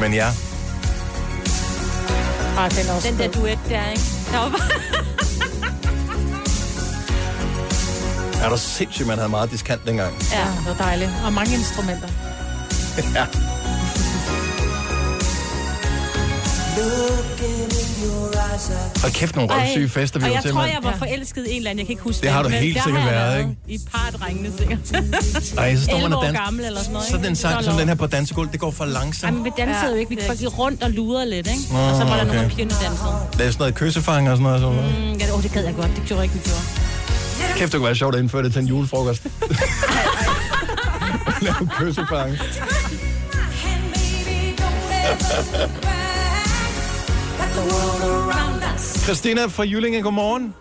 [0.00, 0.32] Men ja,
[2.58, 4.02] Ah, den er også Den der duet der, ikke?
[4.32, 4.68] Der var bare...
[8.44, 10.12] er der sindssygt, man havde meget diskant dengang.
[10.32, 11.10] Ja, det var dejligt.
[11.24, 12.08] Og mange instrumenter.
[13.18, 13.26] ja.
[19.04, 20.72] Og kæft nogle røvsyge fester, vi og var jeg til, tror, mand.
[20.72, 22.58] jeg var forelsket i en eller anden, jeg kan ikke huske Det har du men
[22.58, 23.56] helt sikkert jeg været, ikke?
[23.68, 24.78] I et par drengene sikkert.
[25.58, 26.44] Ej, så står man 11 og danser.
[26.44, 27.28] gammel eller sådan noget, Sådan ikke?
[27.28, 29.34] en sang 12 som den her på dansegulv, det går for Ej, langsomt.
[29.34, 30.10] men vi dansede jo ikke.
[30.10, 31.60] Vi gik rundt og lurede lidt, ikke?
[31.72, 32.26] Nå, og så var der okay.
[32.26, 33.08] nogle af pigerne, der dansede.
[33.32, 34.60] Det er sådan noget kyssefang og sådan noget.
[34.60, 35.12] Sådan noget.
[35.12, 35.90] Mm, ja, åh, det gad jeg godt.
[35.96, 36.89] Det gjorde ikke, vi gjorde.
[37.56, 39.22] Kæft, det kunne være sjovt at indføre det til en julefrokost.
[41.42, 42.38] Lave kyssefang.
[49.04, 50.54] Christina fra Jyllinge, godmorgen.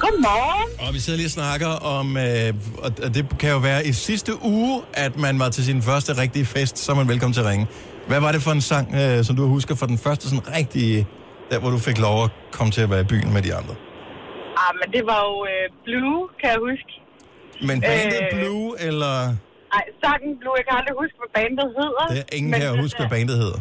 [0.00, 0.88] Godmorgen.
[0.88, 3.92] Og vi sidder lige og snakker om, øh, og og det kan jo være i
[3.92, 7.40] sidste uge, at man var til sin første rigtige fest, så er man velkommen til
[7.40, 7.66] at ringe.
[8.08, 11.06] Hvad var det for en sang, øh, som du husker fra den første sådan rigtige,
[11.50, 13.74] der hvor du fik lov at komme til at være i byen med de andre?
[14.68, 16.92] Ah, men det var jo øh, Blue, kan jeg huske.
[17.68, 18.30] Men bandet Øh.
[18.38, 19.14] Blue, eller...
[19.74, 22.04] Nej, sangen Blue, jeg kan aldrig huske, hvad bandet hedder.
[22.14, 23.60] Det er ingen men her at huske, hvad der- bandet hedder.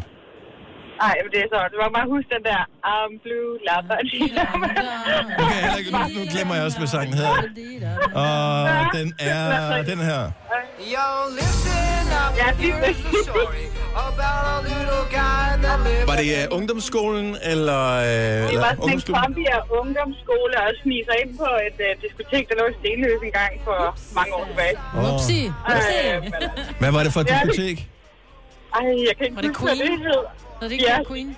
[1.04, 1.60] Nej, men det er så.
[1.72, 2.62] Du må bare huske den der
[2.94, 3.98] I'm blue, lapper.
[5.42, 7.38] Okay, heller ikke, nu, nu glemmer jeg også, hvad sangen hedder.
[8.24, 8.40] Og
[8.98, 10.22] den er den her.
[10.94, 11.08] Yo,
[11.40, 13.77] listen up, Ja, lige here's a
[16.10, 17.82] Var det uh, ungdomsskolen, eller...
[17.98, 19.22] Uh, Det eller var sådan en ungdomsskolen?
[19.24, 23.20] kombi af ungdomsskole og snige sig ind på et uh, diskotek, der lå i Stenløs
[23.28, 23.80] en gang for
[24.20, 24.76] mange år tilbage.
[24.98, 25.14] Åh.
[25.14, 25.40] Upsi.
[25.46, 26.34] Øh, men-
[26.80, 27.78] Hvad var det for et det- diskotek?
[28.76, 29.92] Ej, jeg kan ikke Var det huske, hvad Queen?
[29.92, 30.22] det hed.
[30.62, 30.98] Var det ikke Ja.
[31.12, 31.30] Queen?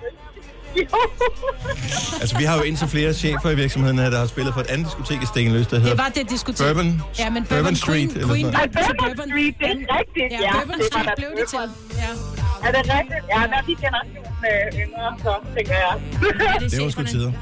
[2.22, 4.66] Altså, vi har jo indtil flere chefer i virksomheden her, der har spillet på et
[4.66, 6.66] andet diskotek i Stenløs, der Det hedder var det diskotek.
[6.66, 9.30] Bourbon, Ja, men Bourbon Street, Queen, eller Queen sådan blev til Bourbon Bourbon.
[9.30, 10.32] Street, det er rigtigt.
[10.32, 11.66] Ja, Ja, Bourbon det var Street blev det til.
[12.02, 12.10] Ja.
[12.66, 13.24] Er det rigtigt?
[13.34, 15.94] Ja, der er de generation øh, yngre, så tænker jeg.
[16.70, 17.32] Det var sgu tider.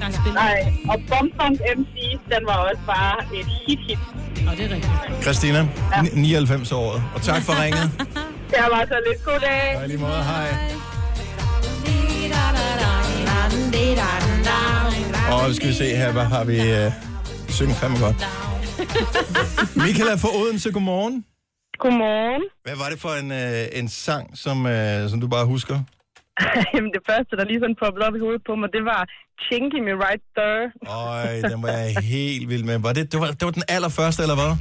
[0.00, 0.32] Der er.
[0.34, 1.94] Nej, og Bombfunk MC,
[2.32, 3.98] den var også bare et hit-hit.
[4.48, 5.22] Og det er rigtigt.
[5.22, 5.62] Christina,
[6.02, 7.02] ni- 99 året.
[7.14, 7.90] Og tak for ringet.
[8.50, 9.76] Det var så lidt god dag.
[9.78, 10.48] Og i lige måde, hej.
[15.32, 16.56] Og skal vi se her, hvad har vi...
[16.86, 16.92] Uh,
[17.48, 18.16] synger fandme godt.
[19.86, 21.24] Michaela fra Odense, godmorgen.
[21.82, 22.44] Godmorgen.
[22.66, 25.76] Hvad var det for en, uh, en sang, som, uh, som du bare husker?
[26.74, 29.02] Jamen, det første, der lige sådan poppede op i hovedet på mig, det var
[29.42, 30.64] Chinky Me Right There.
[30.88, 32.78] Øj, den var jeg helt vild med.
[32.78, 34.52] Var det, det, var, det var den allerførste, eller hvad?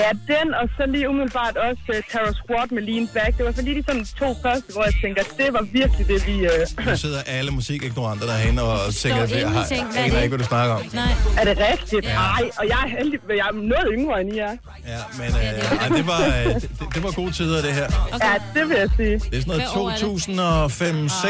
[0.00, 3.36] Ja, den, og så lige umiddelbart også uh, Tara Squad med Lean Back.
[3.38, 6.26] Det var så lige de sådan to første, hvor jeg tænker, det var virkelig det,
[6.26, 6.34] vi...
[6.50, 6.86] Uh...
[6.86, 10.44] Nu sidder alle musikignoranter derhen og tænker, at jeg har, er aner ikke, hvad du
[10.44, 10.82] snakker om.
[10.94, 11.12] Nej.
[11.40, 12.04] Er det rigtigt?
[12.04, 14.54] Nej, og jeg er heldig, jeg er noget yngre end I er.
[14.94, 17.88] Ja, men øh, ej, det, var, øh, det, det var gode tider, det her.
[18.24, 19.14] Ja, det vil jeg sige.
[19.30, 19.92] Det er sådan noget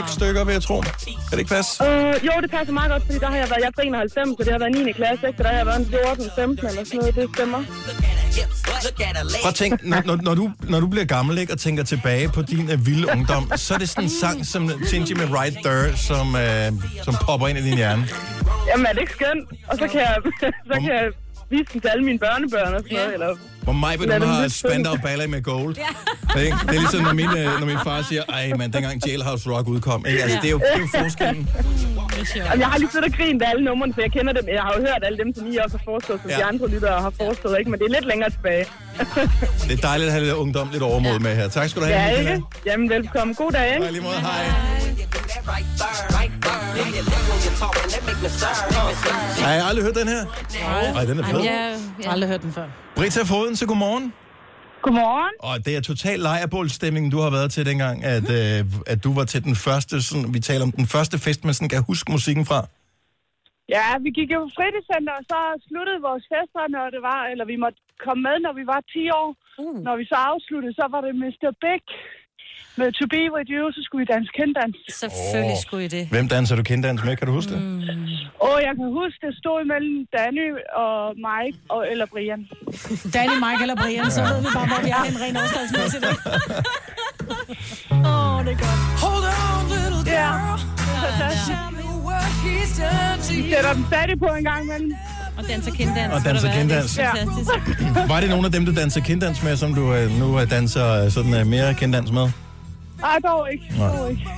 [0.08, 0.80] 2005-6 stykker, vil jeg tro.
[0.80, 0.92] Kan
[1.30, 1.70] det ikke passe?
[1.82, 4.28] Uh, jo, det passer meget godt, fordi der har jeg været, jeg er fra 91,
[4.38, 4.92] så det har været 9.
[4.92, 5.36] klasse, ikke?
[5.36, 7.60] Så der har jeg været en 14, 15 eller sådan noget, det stemmer.
[9.42, 12.28] Prøv at tænk, når, når, når, du, når du bliver gammel ikke, og tænker tilbage
[12.28, 15.56] på din uh, vilde ungdom, så er det sådan en sang som Gingy med Right
[15.64, 16.68] There, som, uh,
[17.06, 18.02] som popper ind i din hjerne.
[18.68, 19.44] Jamen, er det ikke skønt?
[19.70, 20.16] Og så kan jeg,
[20.70, 21.06] så kan jeg
[21.50, 23.36] vise den til alle mine børnebørn og sådan noget, eller...
[23.66, 24.96] Hvor mig vil du har Spandau.
[25.02, 25.76] Ballet med Gold.
[25.76, 26.40] Ja.
[26.40, 26.56] Ikke?
[26.62, 29.68] Det er ligesom, når min, øh, når min far siger, ej man, dengang Jailhouse Rock
[29.68, 30.06] udkom.
[30.08, 30.22] Ikke?
[30.22, 31.48] Altså, det er jo, det er jo forskellen.
[32.36, 34.44] Jamen, jeg har lige siddet og grint af alle numrene, så jeg kender dem.
[34.48, 36.36] Jeg har jo hørt alle dem, som I også har foreslået, som Ja.
[36.36, 37.70] de andre lyttere har foreslået, ikke?
[37.70, 38.64] Men det er lidt længere tilbage.
[39.68, 41.48] Det er dejligt at have lidt ungdom, lidt overmod med her.
[41.48, 42.34] Tak skal du have, ja, Michaela.
[42.34, 42.46] ikke?
[42.66, 43.34] Jamen, velkommen.
[43.34, 43.88] God dag, ikke?
[43.88, 44.44] I lige måde, hej.
[49.44, 50.22] Har jeg aldrig hørt den her?
[50.94, 51.40] Nej, den er fed.
[51.40, 52.66] Jeg, har aldrig hørt den før.
[52.96, 54.06] Brita Foden, så godmorgen.
[54.82, 55.34] Godmorgen.
[55.48, 59.24] Og det er total lejrebålstemning, du har været til dengang, at, øh, at du var
[59.32, 62.44] til den første, sådan, vi taler om den første fest, man sådan kan huske musikken
[62.50, 62.60] fra.
[63.74, 67.44] Ja, vi gik jo på fritidscenter, og så sluttede vores fester, når det var, eller
[67.52, 69.28] vi måtte komme med, når vi var 10 år.
[69.62, 69.78] Uh.
[69.86, 71.48] Når vi så afsluttede, så var det Mr.
[71.64, 71.84] Big
[72.80, 74.76] med To Be With You, så skulle vi danse kenddans.
[75.02, 75.66] Selvfølgelig Åh.
[75.66, 76.04] skulle I det.
[76.14, 77.12] Hvem danser du kenddans med?
[77.18, 77.60] Kan du huske det?
[78.48, 80.46] Og jeg kan huske, det stod imellem Danny
[80.84, 80.96] og
[81.26, 82.40] Mike og eller Brian.
[83.16, 86.04] Danny, Mike eller Brian, så ved vi bare, hvor vi er hen rent afstandsmæssigt.
[87.90, 88.80] Åh, oh, det er godt.
[89.04, 90.60] Hold on, little Ja, girl.
[91.04, 91.58] fantastisk.
[92.80, 94.92] Done to Vi sætter den stadig på en gang imellem.
[95.38, 96.12] Og danser kinddans.
[96.14, 96.94] Og danser kinddans.
[96.94, 97.50] Det er fantastisk.
[98.12, 101.04] Var det nogle af dem, du danser kenddans med, som du øh, nu øh, danser
[101.04, 102.26] øh, sådan øh, mere kenddans med?
[103.02, 103.64] Ej, dog ikke.
[103.78, 103.96] Nej.
[103.96, 104.28] Dog ikke.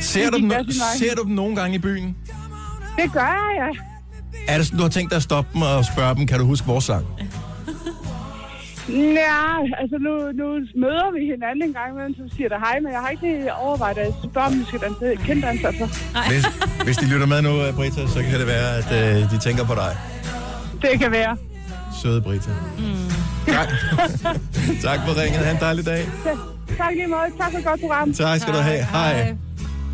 [0.00, 0.52] Ser du, dem,
[0.98, 2.16] ser du dem nogle gange i byen?
[2.96, 3.82] Det gør jeg, ja.
[4.52, 6.44] Er det sådan, du har tænkt dig at stoppe dem og spørge dem, kan du
[6.46, 7.06] huske vores sang?
[8.88, 9.46] Ja,
[9.80, 10.46] altså nu, nu
[10.84, 13.54] møder vi hinanden en gang imellem, så siger der hej, men jeg har ikke lige
[13.54, 15.86] overvejet at spørge, om vi skal danse kenddans, altså.
[16.30, 16.44] Hvis,
[16.84, 19.74] hvis de lytter med nu, Brita, så kan det være, at øh, de tænker på
[19.74, 19.96] dig.
[20.82, 21.36] Det kan være.
[22.06, 22.50] Søde Brita.
[22.78, 22.84] Mm.
[23.46, 23.68] Tak.
[24.86, 25.40] tak for ringet.
[25.40, 26.08] Ha' en dejlig dag.
[26.76, 27.32] Tak lige meget.
[27.38, 28.12] Tak for et godt program.
[28.12, 28.84] Tak skal du have.
[28.84, 29.34] Hej.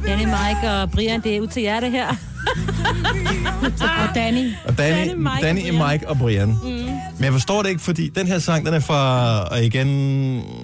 [0.06, 2.08] Danny, Mike og Brian, det er ud til jer, det her.
[4.02, 4.52] Og Danny.
[4.64, 6.48] Og Danny, Danny, Mike Danny, og Mike og Brian.
[6.48, 6.58] Mm.
[6.62, 9.88] Men jeg forstår det ikke, fordi den her sang, den er fra, og igen,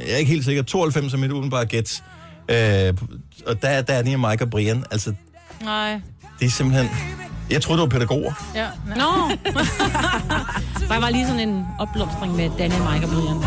[0.07, 2.03] jeg er ikke helt sikker, 92 er mit udenbare gæt.
[2.49, 2.95] Øh,
[3.47, 4.85] og der er Danny, Mike og Brian.
[4.91, 5.13] Altså,
[5.63, 6.01] Nej.
[6.41, 6.89] det er simpelthen...
[7.51, 8.33] Jeg troede, det var pædagoger.
[8.55, 8.69] Ja.
[9.03, 9.11] Nå.
[10.91, 12.49] Der var lige sådan en opblomstring med
[12.89, 13.39] Mike og Brian.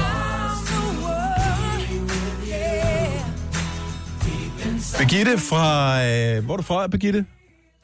[5.00, 5.64] Birgitte fra...
[6.08, 7.26] Øh, hvor er du fra, Birgitte?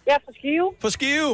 [0.07, 0.73] Jeg er fra Skive.
[0.81, 1.31] Fra Skive?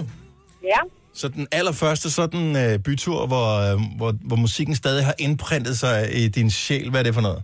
[0.64, 0.80] Ja.
[1.14, 5.96] Så den allerførste sådan øh, bytur, hvor, øh, hvor, hvor musikken stadig har indprintet sig
[6.22, 6.90] i din sjæl.
[6.90, 7.44] Hvad er det for noget?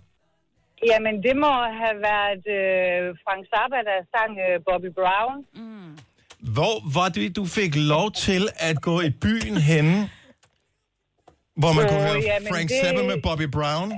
[0.90, 5.36] Jamen, det må have været øh, Frank Zappa, der sang øh, Bobby Brown.
[5.54, 5.90] Mm.
[6.56, 9.96] Hvor var det, du fik lov til at gå i byen henne,
[11.60, 13.88] hvor man Åh, kunne høre jamen, Frank det- Zappa med Bobby Brown?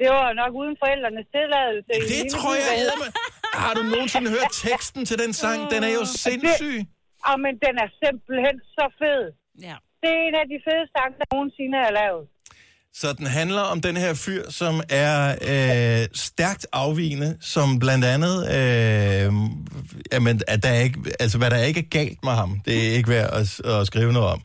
[0.00, 1.90] Det var nok uden forældrenes tilladelse.
[1.96, 3.12] i Det lille tror jeg eddermame.
[3.64, 5.58] Har du nogensinde hørt teksten til den sang?
[5.74, 6.76] Den er jo sindssyg.
[7.26, 9.22] Ja, men den er simpelthen så fed.
[9.68, 9.76] Ja.
[10.02, 12.24] Det er en af de fede sange, der nogensinde er lavet.
[12.96, 15.34] Så den handler om den her fyr, som er
[16.02, 19.32] øh, stærkt afvigende, som blandt andet, øh,
[20.12, 22.92] jamen, at der er ikke, altså hvad der ikke er galt med ham, det er
[22.96, 24.40] ikke værd at, at skrive noget om.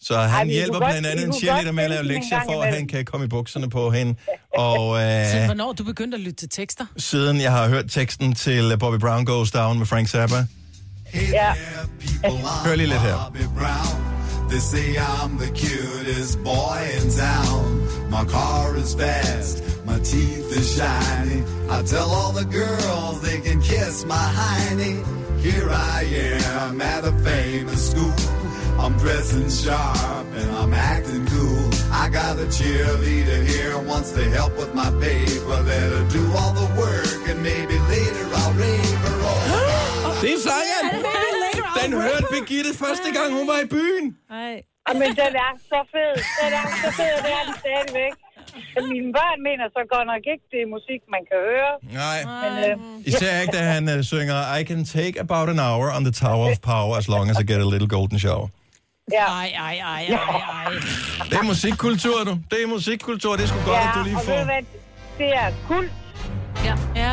[0.00, 2.40] Så han vi hjælper kunne blandt godt- andet en cheerleader godt med at lave lektier
[2.44, 4.14] for, at han kan komme i bukserne på hende.
[4.56, 6.86] Og øh, hvornår er du begyndt at lytte til tekster?
[6.96, 10.46] siden jeg har hørt teksten til Bobby Brown Goes Down med Frank Zappa,
[11.14, 11.54] Ja.
[12.66, 13.32] hør lige lidt her.
[14.50, 17.83] They say I'm the cutest boy in town.
[18.14, 19.54] My car is fast,
[19.84, 21.42] my teeth is shiny.
[21.68, 24.96] I tell all the girls they can kiss my hiney.
[25.40, 26.04] Here I
[26.62, 28.14] am at a famous school.
[28.78, 31.70] I'm dressing sharp and I'm acting cool.
[31.90, 35.56] I got a cheerleader here who wants to help with my paper.
[35.72, 39.16] Let her do all the work and maybe later I'll rave her.
[40.06, 40.84] Oh, Det er sangen!
[41.82, 44.16] Den hørte Birgitte første gang, hun var i byen.
[44.30, 44.62] Nej.
[44.92, 46.12] Men den er så fed.
[46.40, 48.14] Den er så fed, og det er den stadigvæk.
[48.92, 51.72] Mine børn mener så godt nok ikke, det er musik, man kan høre.
[52.02, 52.18] Nej.
[52.42, 56.02] Men, øh, Især ikke, da han uh, synger, I can take about an hour on
[56.08, 58.48] the Tower of Power, as long as I get a little golden shower.
[59.12, 59.26] Ja.
[59.42, 60.72] Ej, ej, ej, ej, ej.
[61.30, 62.32] Det er musikkultur, du.
[62.50, 63.32] Det er musikkultur.
[63.36, 64.44] Det er sgu godt, ja, at du lige og ved du får...
[64.44, 64.62] hvad,
[65.18, 65.92] det er kult.
[66.64, 66.74] Ja.
[67.02, 67.12] ja.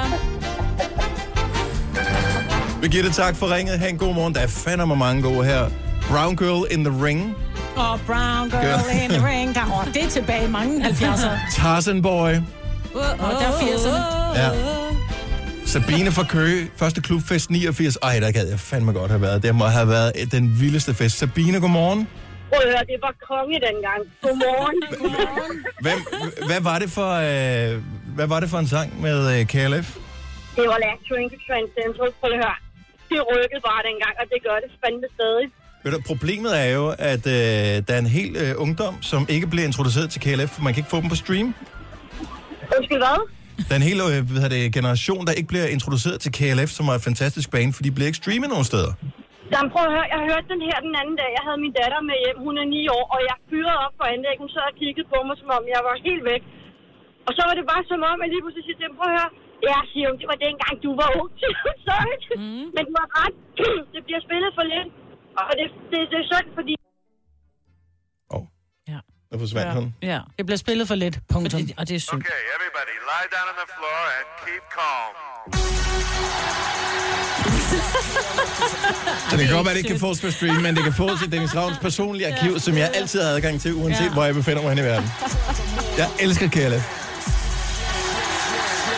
[2.82, 3.80] Birgitte, tak for ringet.
[3.80, 4.34] Ha' en god morgen.
[4.36, 5.70] Der er fandme mange gode her.
[6.10, 7.36] Brown Girl in the Ring.
[7.76, 9.56] Og Brown Girl in the Ring.
[9.56, 11.56] Der, oh, det er tilbage i mange 70'ere.
[11.56, 12.34] Tarzan Boy.
[12.94, 14.40] Og der er 80'erne.
[14.40, 14.50] Ja.
[15.66, 16.72] Sabine fra Køge.
[16.82, 17.96] Første klubfest 89.
[17.96, 19.44] Ej, der gad jeg fandme godt have været.
[19.44, 21.18] Det må have været den vildeste fest.
[21.18, 22.08] Sabine, godmorgen.
[22.50, 24.02] Prøv at høre, det var konge dengang.
[24.24, 24.78] Godmorgen.
[25.02, 25.56] Godmorgen.
[25.86, 26.00] Hvem,
[26.50, 27.72] hvad, var det for, øh,
[28.18, 29.88] hvad var det for en sang med øh, KLF?
[30.58, 32.10] Det var Last Train to Transcendental.
[32.22, 32.58] Prøv at høre.
[33.12, 35.48] Det rykkede bare dengang, og det gør det fandme stadig.
[35.84, 39.48] Ved du, problemet er jo, at øh, der er en hel øh, ungdom, som ikke
[39.54, 41.48] bliver introduceret til KLF, for man kan ikke få dem på stream.
[42.76, 43.20] Undskyld, hvad?
[43.68, 46.70] Der er en hel øh, hvad hedder det, generation, der ikke bliver introduceret til KLF,
[46.78, 48.92] som er et fantastisk bane, for de bliver ikke streamet nogen steder.
[49.54, 50.08] Jamen, prøv at høre.
[50.14, 51.30] Jeg hørte den her den anden dag.
[51.38, 52.38] Jeg havde min datter med hjem.
[52.48, 54.36] Hun er 9 år, og jeg fyrede op for anlæg.
[54.44, 56.44] Hun sad og kiggede på mig, som om jeg var helt væk.
[57.28, 59.16] Og så var det bare som om, at lige pludselig siger til dem, prøv at
[59.20, 59.32] høre.
[59.70, 61.32] Ja, siger hun, det var dengang, du var ung.
[61.88, 62.16] Sorry.
[62.42, 62.66] Mm.
[62.76, 63.36] Men du har ret.
[63.94, 64.90] det bliver spillet for lidt.
[65.40, 66.76] Og det, det, det er synd, fordi...
[69.32, 69.74] Der forsvandt ja.
[69.74, 69.96] hun.
[70.02, 70.20] Ja.
[70.38, 71.20] Det bliver spillet for lidt.
[71.30, 71.60] Punktum.
[71.60, 72.22] Fordi, og det er synd.
[72.22, 75.16] Okay, everybody, lie down on the floor and keep calm.
[79.30, 80.94] Så det kan godt være, at det ikke kan fås på stream, men det kan
[80.94, 84.14] fås i Dennis Ravns personlige arkiv, som jeg altid har adgang til, uanset Ja.
[84.14, 85.10] hvor jeg befinder mig hen i verden.
[85.98, 86.84] Jeg elsker KLF.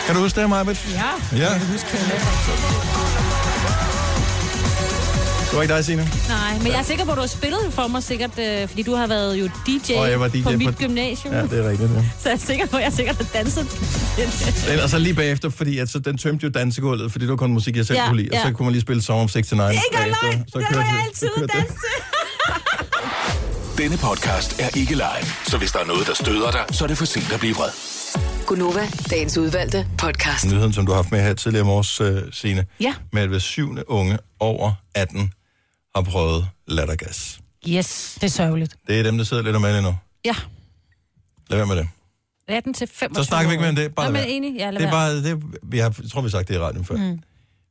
[0.06, 0.92] Kan du huske det, Marbet?
[0.94, 1.50] Ja, Ja.
[1.50, 2.93] jeg kan huske Det
[5.56, 6.08] var ikke dig, Signe?
[6.28, 8.82] Nej, men jeg er sikker på, at du har spillet for mig sikkert, øh, fordi
[8.82, 11.34] du har været jo DJ, Og jeg var DJ på mit på- gymnasium.
[11.34, 12.04] Ja, det er rigtigt, ja.
[12.20, 13.66] Så jeg er sikker på, at jeg sikkert har danset.
[14.84, 17.52] Og så lige bagefter, fordi at, så den tømte jo dansegulvet, fordi det var kun
[17.52, 18.28] musik, jeg selv Ja, kunne lide.
[18.32, 18.42] Og ja.
[18.48, 19.70] så kunne man lige spille Song of 69 Det er
[20.04, 20.44] ikke løgn.
[20.48, 21.74] Så Det var jeg altid danse.
[23.78, 26.88] Denne podcast er ikke live, så hvis der er noget, der støder dig, så er
[26.88, 27.70] det for sent at blive vred.
[28.46, 30.44] Gunova, dagens udvalgte podcast.
[30.46, 32.94] Nyheden, som du har haft med her tidligere i morges, uh, Signe, Ja.
[33.12, 35.32] med at hver syvende unge over 18
[35.94, 37.40] har prøvet lattergas.
[37.68, 38.14] Yes.
[38.20, 38.76] Det er sørgeligt.
[38.86, 39.96] Det er dem, der sidder lidt om nu.
[40.24, 40.34] Ja.
[41.50, 41.88] Lad være med det.
[42.48, 43.94] 18 til 25 Så snakker vi ikke mere om det.
[43.94, 44.54] Bare Nå, men enig.
[44.58, 46.58] Ja, lad det er bare, det, vi har, jeg tror, vi har sagt det i
[46.58, 46.96] radioen før.
[46.96, 47.20] Mm.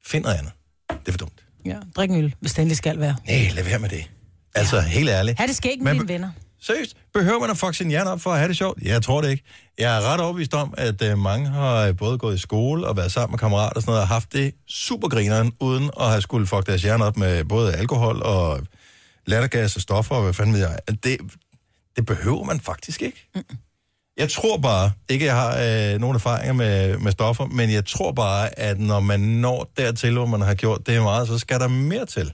[0.05, 0.51] Find noget andet.
[0.89, 1.43] Det er for dumt.
[1.65, 3.15] Ja, drik en øl, hvis det endelig skal være.
[3.28, 4.09] Nej, lad være med det.
[4.55, 5.39] Altså, helt ærligt.
[5.39, 6.30] Ha' det skægt med Man- dine venner.
[6.66, 8.82] Seriøst, behøver man at fuck sin hjerne op for at have det sjovt?
[8.82, 9.43] Jeg tror det ikke.
[9.80, 12.97] Jeg er ret overbevist om, at øh, mange har øh, både gået i skole og
[12.97, 16.22] været sammen med kammerater og sådan noget, og haft det super grineren, uden at have
[16.22, 18.59] skulle fuck deres hjerne op med både alkohol og
[19.26, 20.78] lattergas og stoffer og hvad fanden ved jeg.
[21.03, 21.18] Det,
[21.95, 23.30] det behøver man faktisk ikke.
[24.18, 25.49] Jeg tror bare, ikke jeg har
[25.93, 30.14] øh, nogen erfaringer med, med stoffer, men jeg tror bare, at når man når dertil,
[30.14, 32.34] hvor man har gjort det meget, så skal der mere til.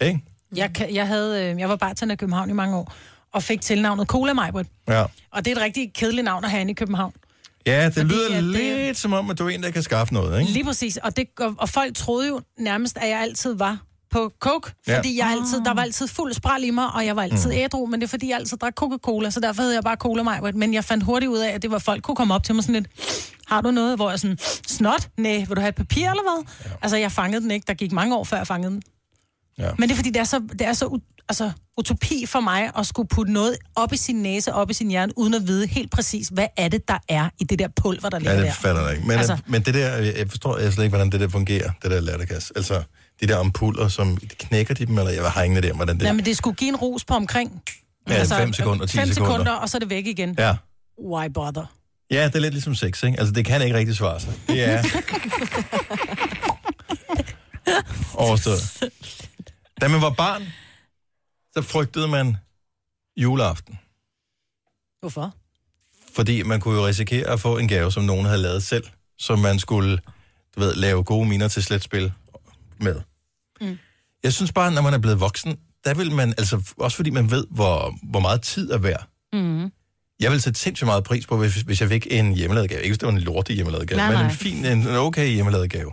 [0.00, 0.20] Ikke?
[0.56, 2.92] Jeg, kan- jeg, havde, øh, jeg var bartender i København i mange år,
[3.36, 4.66] og fik tilnavnet Cola Majbert.
[4.88, 5.02] Ja.
[5.32, 7.12] Og det er et rigtig kedeligt navn at have inde i København.
[7.66, 10.14] Ja, det Fordi lyder det- lidt som om, at du er en, der kan skaffe
[10.14, 10.52] noget, ikke?
[10.52, 10.96] Lige præcis.
[10.96, 13.78] Og, det, og, og folk troede jo nærmest, at jeg altid var
[14.10, 14.96] på coke, Ja.
[14.98, 17.56] fordi jeg altid, der var altid fuld spral i mig, og jeg var altid Mm.
[17.56, 20.22] ædru, men det er fordi, jeg altid drak Coca-Cola, så derfor hed jeg bare Cola
[20.22, 20.54] Majbert.
[20.54, 22.64] Men jeg fandt hurtigt ud af, at det var folk kunne komme op til mig
[22.64, 22.86] sådan lidt,
[23.46, 25.08] har du noget, hvor jeg sådan, snot?
[25.16, 26.44] Nej, vil du have et papir eller hvad?
[26.64, 26.70] Ja.
[26.82, 27.64] Altså, jeg fangede den ikke.
[27.66, 28.82] Der gik mange år, før jeg fangede den.
[29.58, 29.70] Ja.
[29.78, 32.86] Men det er fordi, det er så, det er så altså, utopi for mig at
[32.86, 35.90] skulle putte noget op i sin næse, op i sin hjerne, uden at vide helt
[35.90, 38.52] præcis, hvad er det, der er i det der pulver, der ligger Ja, det der.
[38.52, 39.06] fatter jeg ikke.
[39.06, 41.70] Men, altså, Altså- men det der, jeg forstår jeg slet ikke, hvordan det der fungerer,
[41.82, 42.52] det der lattergas.
[42.56, 42.82] Altså,
[43.20, 46.04] de der ampuller, som knækker de dem, eller jeg har ingen idé om, hvordan det
[46.06, 47.62] Ja, men det skulle give en rus på omkring...
[48.08, 49.32] Ja, fem sekunder, 10 fem sekunder.
[49.34, 50.34] sekunder, og så er det væk igen.
[50.38, 50.54] Ja.
[51.04, 51.64] Why bother?
[52.10, 53.18] Ja, det er lidt ligesom sex, ikke?
[53.18, 54.32] Altså, det kan ikke rigtig svare sig.
[54.48, 54.82] Det er
[58.14, 58.82] overstået.
[59.80, 60.42] Da man var barn,
[61.56, 62.36] så frygtede man
[63.16, 63.78] juleaften.
[65.00, 65.34] Hvorfor?
[66.14, 68.84] Fordi man kunne jo risikere at få en gave, som nogen havde lavet selv,
[69.18, 69.98] som man skulle,
[70.56, 72.12] du ved, lave gode miner til sletspil
[72.80, 73.00] med.
[73.60, 73.78] Mm.
[74.22, 77.30] Jeg synes bare, når man er blevet voksen, der vil man, altså også fordi man
[77.30, 79.08] ved, hvor, hvor meget tid er værd.
[79.32, 79.72] Mm.
[80.20, 82.82] Jeg vil sætte sindssygt meget pris på, hvis, hvis jeg fik en hjemmelavet gave.
[82.82, 84.24] Ikke hvis det var en lorte hjemmelavet gave, Nej, men nej.
[84.24, 85.92] en fin, en okay hjemmelavet gave.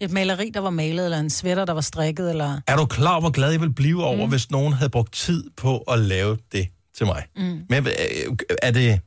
[0.00, 2.60] Et maleri, der var malet, eller en sweater, der var strikket, eller...
[2.66, 4.30] Er du klar, hvor glad jeg ville blive over, mm.
[4.30, 7.24] hvis nogen havde brugt tid på at lave det til mig?
[7.36, 7.60] Mm.
[7.68, 9.00] Men øh, er det...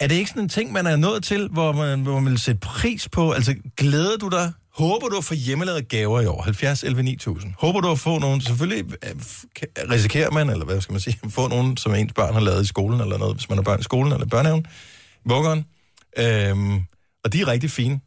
[0.00, 2.40] Er det ikke sådan en ting, man er nået til, hvor man, hvor man vil
[2.40, 3.32] sætte pris på?
[3.32, 4.52] Altså, glæder du dig?
[4.74, 6.42] Håber du at få hjemmelavede gaver i år?
[6.42, 7.54] 70, 11, 9000.
[7.58, 8.40] Håber du at få nogen?
[8.40, 9.14] Selvfølgelig øh,
[9.90, 12.66] risikerer man, eller hvad skal man sige, få nogen, som ens børn har lavet i
[12.66, 14.66] skolen, eller noget, hvis man har børn i skolen, eller børnehaven,
[15.24, 15.64] vuggeren.
[16.18, 16.82] Øhm,
[17.24, 18.00] og de er rigtig fine.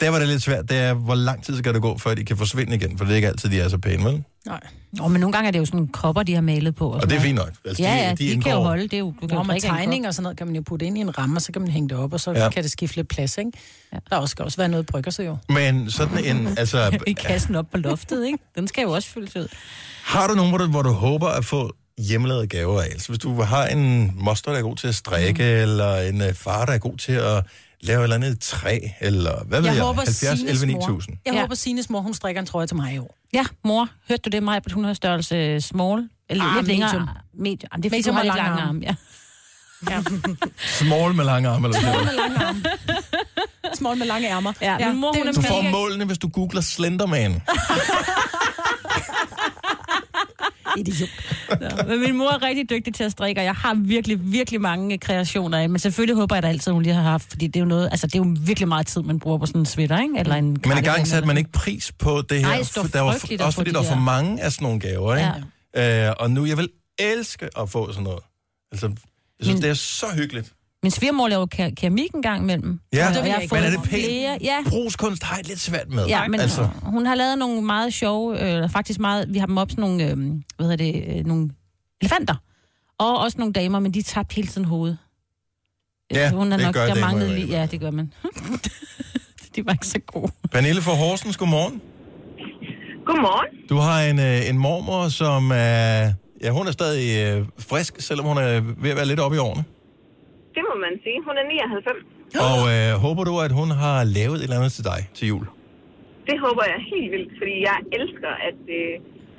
[0.00, 2.24] Der var det lidt svært, det er, hvor lang tid skal det gå, før de
[2.24, 4.24] kan forsvinde igen, for det er ikke altid, de er så pæne, vel?
[4.46, 4.60] Nej.
[5.00, 6.90] Oh, men nogle gange er det jo sådan kopper, de har malet på.
[6.90, 7.50] Og det er fint nok.
[7.64, 8.82] Altså, ja, de- ja, de de, de kan indgår- jo holde.
[8.82, 10.38] Det er jo, du kan Nå, jo med drikke af en tegning og sådan noget
[10.38, 12.12] kan man jo putte ind i en ramme, og så kan man hænge det op,
[12.12, 12.50] og så Ja.
[12.50, 13.50] kan det skifte lidt plads, ikke?
[13.92, 13.98] Ja.
[14.10, 15.36] Der også, skal også være noget brygger jo.
[15.48, 16.98] Men sådan en, altså...
[17.06, 18.38] I kassen op på loftet, ikke?
[18.54, 19.48] Den skal jo også fyldes ud.
[20.04, 22.84] Har du nogen, hvor du, hvor du håber at få hjemmelavede gaver af?
[22.86, 25.48] Altså, hvis du har en moster, der er god til at strikke, mm.
[25.62, 27.44] eller en uh, far, der er god til at
[27.82, 29.76] lave et eller andet træ, eller hvad ved jeg?
[29.76, 31.16] jeg håber, 70, Sines 11, mor, 9000.
[31.26, 31.40] jeg Ja.
[31.40, 33.16] håber, Sines mor, hun strikker en trøje til mig i år.
[33.32, 36.08] Ja, mor, hørte du det, Maja, på 100 størrelse small?
[36.30, 36.92] Eller Ah, lidt længere?
[36.92, 37.08] medium.
[37.38, 37.68] Medium.
[37.72, 38.68] Jamen, det er fordi, Medium du har lidt lang lange arm.
[38.68, 38.80] arme.
[38.80, 38.94] Ja.
[39.90, 40.02] Ja.
[40.84, 42.62] Small med lange arme, eller Small med lange arme.
[43.74, 44.52] Small med lange ærmer.
[44.60, 47.32] Ja, min mor, hun er Du får målene, hvis du googler Slenderman.
[50.78, 51.08] Idiot.
[51.60, 54.60] Ja, men min mor er rigtig dygtig til at strikke, og jeg har virkelig, virkelig
[54.60, 55.68] mange kreationer af.
[55.70, 57.88] Men selvfølgelig håber jeg da altid, hun lige har haft, fordi det er jo noget,
[57.90, 60.14] altså det er jo virkelig meget tid, man bruger på sådan en sweater, ikke?
[60.18, 62.46] Eller en Men i gang satte man ikke pris på det her.
[62.46, 64.80] Nej, for der var, at også fordi de der var for mange af sådan nogle
[64.80, 65.30] gaver, ikke?
[65.74, 66.08] Ja.
[66.08, 66.68] Øh, og nu, jeg vil
[66.98, 68.20] elske at få sådan noget.
[68.72, 68.96] Altså, jeg
[69.44, 70.52] synes, Men- det er så hyggeligt.
[70.82, 72.80] Min svigermor laver ke- keramik en gang imellem.
[72.92, 73.88] Ja, Og jeg har men er det pænt?
[74.04, 76.06] flere- Ja, Brugskunst har jeg lidt svært med.
[76.06, 79.56] Ja, men altså, hun har lavet nogle meget sjove, øh, faktisk meget, vi har dem
[79.58, 80.16] op sådan nogle, øh,
[80.56, 81.50] hvad hedder det, øh, nogle
[82.00, 82.34] elefanter.
[82.98, 84.98] Og også nogle damer, men de tabte hele tiden hovedet.
[86.14, 88.12] Ja, hun er det nok, gør der damer manglede lige, ja, det gør man.
[89.56, 90.32] de var ikke så gode.
[90.52, 91.80] Pernille fra Horsens, godmorgen.
[93.06, 93.68] Godmorgen.
[93.68, 96.12] Du har en, øh, en mormor, som er...
[96.42, 99.40] Ja, hun er stadig øh, frisk, selvom hun er ved at være lidt oppe i
[99.40, 99.64] årene.
[100.84, 101.18] Man sige.
[101.28, 102.44] Hun er 99.
[102.48, 105.44] Og øh, håber du, at hun har lavet et eller andet til dig til jul?
[106.28, 108.92] Det håber jeg helt vildt, fordi jeg elsker, at, øh,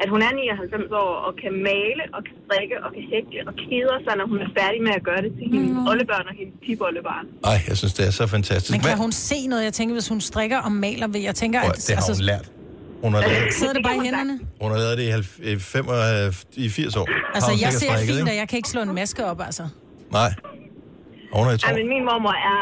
[0.03, 3.53] at hun er 99 år og kan male og kan strikke og kan hækle og
[3.63, 5.89] keder sig, når hun er færdig med at gøre det til hendes mm.
[5.91, 7.25] oldebørn og hendes tipoldebørn.
[7.51, 8.71] Ej, jeg synes, det er så fantastisk.
[8.75, 9.63] Men kan hun se noget?
[9.69, 11.75] Jeg tænker, hvis hun strikker og maler, jeg tænker, at...
[11.87, 12.47] det har hun lært.
[13.03, 14.39] Hun har, lavet, Sidder det bare i hænderne?
[14.61, 15.97] hun har lavet det i, halv- i, fem, og,
[16.55, 17.07] i 80 år.
[17.35, 19.63] Altså, jeg ser fint, og jeg kan ikke slå en maske op, altså.
[20.11, 20.33] Nej.
[21.37, 22.61] Hun er i Ej, men min mormor er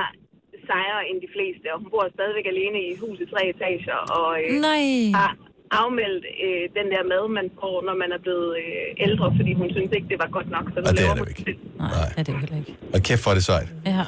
[0.69, 3.99] sejere end de fleste, og hun bor stadigvæk alene i et hus i tre etager,
[4.19, 4.83] og øh, Nej.
[5.19, 5.31] har
[5.83, 9.67] afmeldt øh, den der mad, man får, når man er blevet øh, ældre, fordi hun
[9.75, 10.65] synes ikke, det var godt nok.
[10.73, 11.43] Så Og det er det ikke.
[11.79, 12.73] Nej, det er det heller ikke.
[12.95, 13.69] Og kæft for det sejt.
[13.95, 14.03] Ja.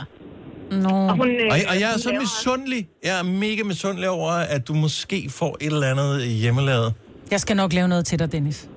[0.85, 0.93] Nå.
[1.11, 2.81] Og, hun, øh, Og, og jeg er så misundelig.
[3.07, 6.11] Jeg er mega misundelig over, at du måske får et eller andet
[6.43, 6.89] hjemmelavet.
[7.33, 8.69] Jeg skal nok lave noget til dig, Dennis.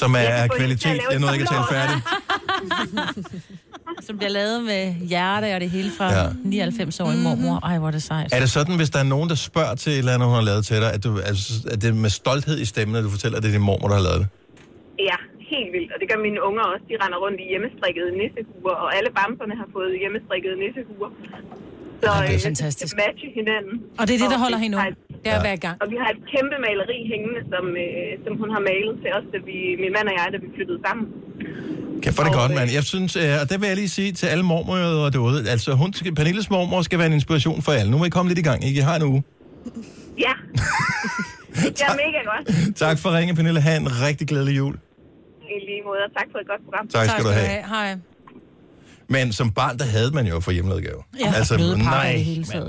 [0.00, 1.00] som er kan kvalitet.
[1.10, 1.96] Jeg nåede ikke at tale færdig.
[4.06, 4.82] Som bliver lavet med
[5.12, 6.22] hjerte og det hele fra Ja.
[6.22, 6.30] ja.
[6.44, 7.56] 99 år i mormor.
[7.68, 8.28] Ej, hvor er det sejt.
[8.36, 10.46] Er det sådan, hvis der er nogen, der spørger til et eller andet, hun har
[10.50, 13.10] lavet til dig, at, du, altså, at det er med stolthed i stemmen, at du
[13.16, 14.28] fortæller, at det er din mormor, der har lavet det?
[15.10, 15.18] Ja,
[15.54, 15.90] helt vildt.
[15.94, 16.84] Og det gør mine unger også.
[16.90, 21.10] De render rundt i hjemmestrikkede nissehuer, og alle bamserne har fået hjemmestrikkede nissehuer.
[22.02, 22.92] Så Ej, det er øh, fantastisk.
[22.96, 23.74] Det matcher hinanden.
[23.98, 24.88] Og det er det, der holder hende ung.
[24.88, 25.76] et- Det er at være i gang.
[25.82, 29.24] Og vi har et kæmpe maleri hængende, som, øh, som hun har malet til os,
[29.32, 31.04] da vi, min mand og jeg, da vi flyttede sammen.
[32.04, 32.68] Kan få det godt, mand.
[32.78, 35.90] Jeg synes, øh, og det vil jeg lige sige til alle mormøder derude, altså hun,
[35.98, 37.90] skal- Pernilles mormor skal være en inspiration for alle.
[37.92, 38.78] Nu må I komme lidt i gang, ikke?
[38.82, 39.20] I har en uge.
[40.26, 40.34] Ja.
[41.76, 42.76] det er mega godt.
[42.84, 43.60] Tak for at ringe, Pernille.
[43.66, 44.74] Ha' en rigtig glædelig jul.
[45.54, 46.84] I lige måde, og tak for et godt program.
[46.88, 47.62] Tak skal du have.
[47.74, 47.96] Hej.
[49.08, 51.02] Men som barn, der havde man jo for hjemlavet gave.
[51.20, 52.68] Ja, blødpakker nej, i det hele taget.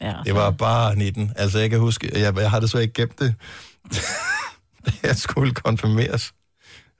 [0.00, 1.32] Ja, Det var bare 19.
[1.36, 3.34] Altså, jeg kan huske, jeg, jeg har det så ikke gemt det.
[4.86, 6.32] Da jeg skulle konfirmeres.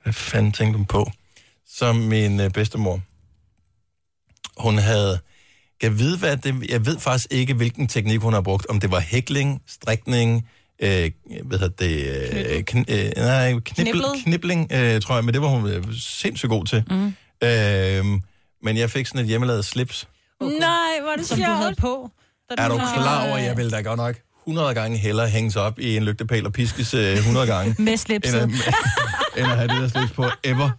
[0.03, 1.11] Hvad fanden tænkte hun på?
[1.77, 3.01] Som min øh, bedstemor.
[4.63, 5.19] Hun havde...
[5.83, 8.67] Jeg ved, hvad det, jeg ved faktisk ikke, hvilken teknik hun har brugt.
[8.67, 10.49] Om det var hækling, strikning,
[10.83, 11.11] øh,
[11.45, 12.57] hvad hedder det?
[12.57, 14.05] Øh, kn, øh, nej, Kniblet?
[14.25, 15.25] knibling, øh, tror jeg.
[15.25, 16.85] Men det var hun øh, sindssygt god til.
[16.91, 17.15] Mm.
[17.45, 18.05] Øh,
[18.63, 20.09] men jeg fik sådan et hjemmelavet slips.
[20.41, 20.51] Nej,
[21.03, 22.11] hvor er det Som du havde på.
[22.59, 24.17] Er du klar over, at jeg vil da godt nok
[24.47, 27.99] 100 gange hellere hænges op i en lygtepæl og piskes øh, 100 gange, Med end
[27.99, 28.35] slipset.
[28.35, 28.45] at,
[29.37, 30.71] end at have det der slips på ever.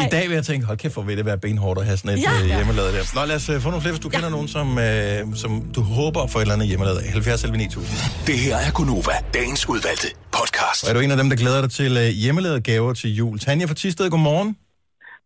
[0.00, 2.10] I dag vil jeg tænke, hold kæft, hvor vil det være benhårdt at have sådan
[2.18, 2.32] et Ja.
[2.32, 2.56] ja.
[2.56, 3.04] hjemmelavet der.
[3.14, 4.16] Nå, lad os øh, få nogle flere, hvis du ja.
[4.16, 7.10] kender nogen, som, øh, som du håber får et eller andet hjemmelavet af.
[7.12, 7.96] 70 11 9000.
[8.26, 10.84] Det her er Gunova, dagens udvalgte podcast.
[10.84, 13.38] Og er du en af dem, der glæder dig til øh, hjemmelavet gaver til jul?
[13.38, 14.56] Tanja fra Tisted, godmorgen.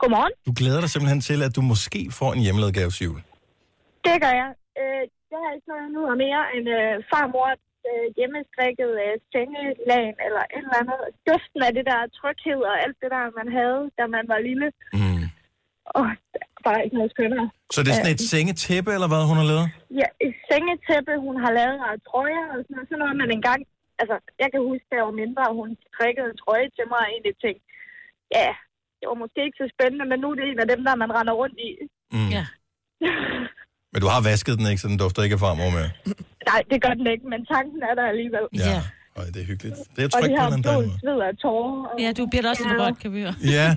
[0.00, 0.34] Godmorgen.
[0.48, 3.20] Du glæder dig simpelthen til, at du måske får en hjemmelavet gave til jul.
[4.06, 4.50] Det gør jeg.
[4.80, 7.48] Øh, jeg har ikke noget nu og mere end øh, farmor
[7.88, 11.00] øh, hjemmestrikket øh, sengelagen eller et eller andet.
[11.28, 14.68] Duften af det der tryghed og alt det der, man havde, da man var lille.
[14.98, 15.24] Mm.
[15.98, 16.04] Og
[16.66, 17.48] bare ikke noget skønnere.
[17.74, 19.66] Så det er sådan et sengetæppe, eller hvad hun har lavet?
[20.00, 23.60] Ja, et sengetæppe, hun har lavet af trøjer og sådan noget, sådan noget, man engang...
[24.02, 27.00] Altså, jeg kan huske, da jeg var mindre, og hun strikkede en trøje til mig,
[27.04, 27.64] og egentlig tænkte,
[28.36, 28.48] ja,
[28.98, 31.10] det var måske ikke så spændende, men nu er det en af dem, der man
[31.18, 31.70] render rundt i.
[32.16, 32.30] Mm.
[32.36, 32.44] Ja.
[33.92, 35.86] Men du har vasket den ikke, så den dufter ikke af farmor med.
[36.50, 38.44] Nej, det gør den ikke, men tanken er der alligevel.
[38.66, 38.78] Ja.
[39.20, 39.76] Øj, det er hyggeligt.
[39.96, 41.86] Det er trygt på en blod, sved og tårer.
[41.88, 42.00] Og...
[42.00, 43.34] Ja, du bliver da også lidt rødt, kan vi høre.
[43.58, 43.76] Ja.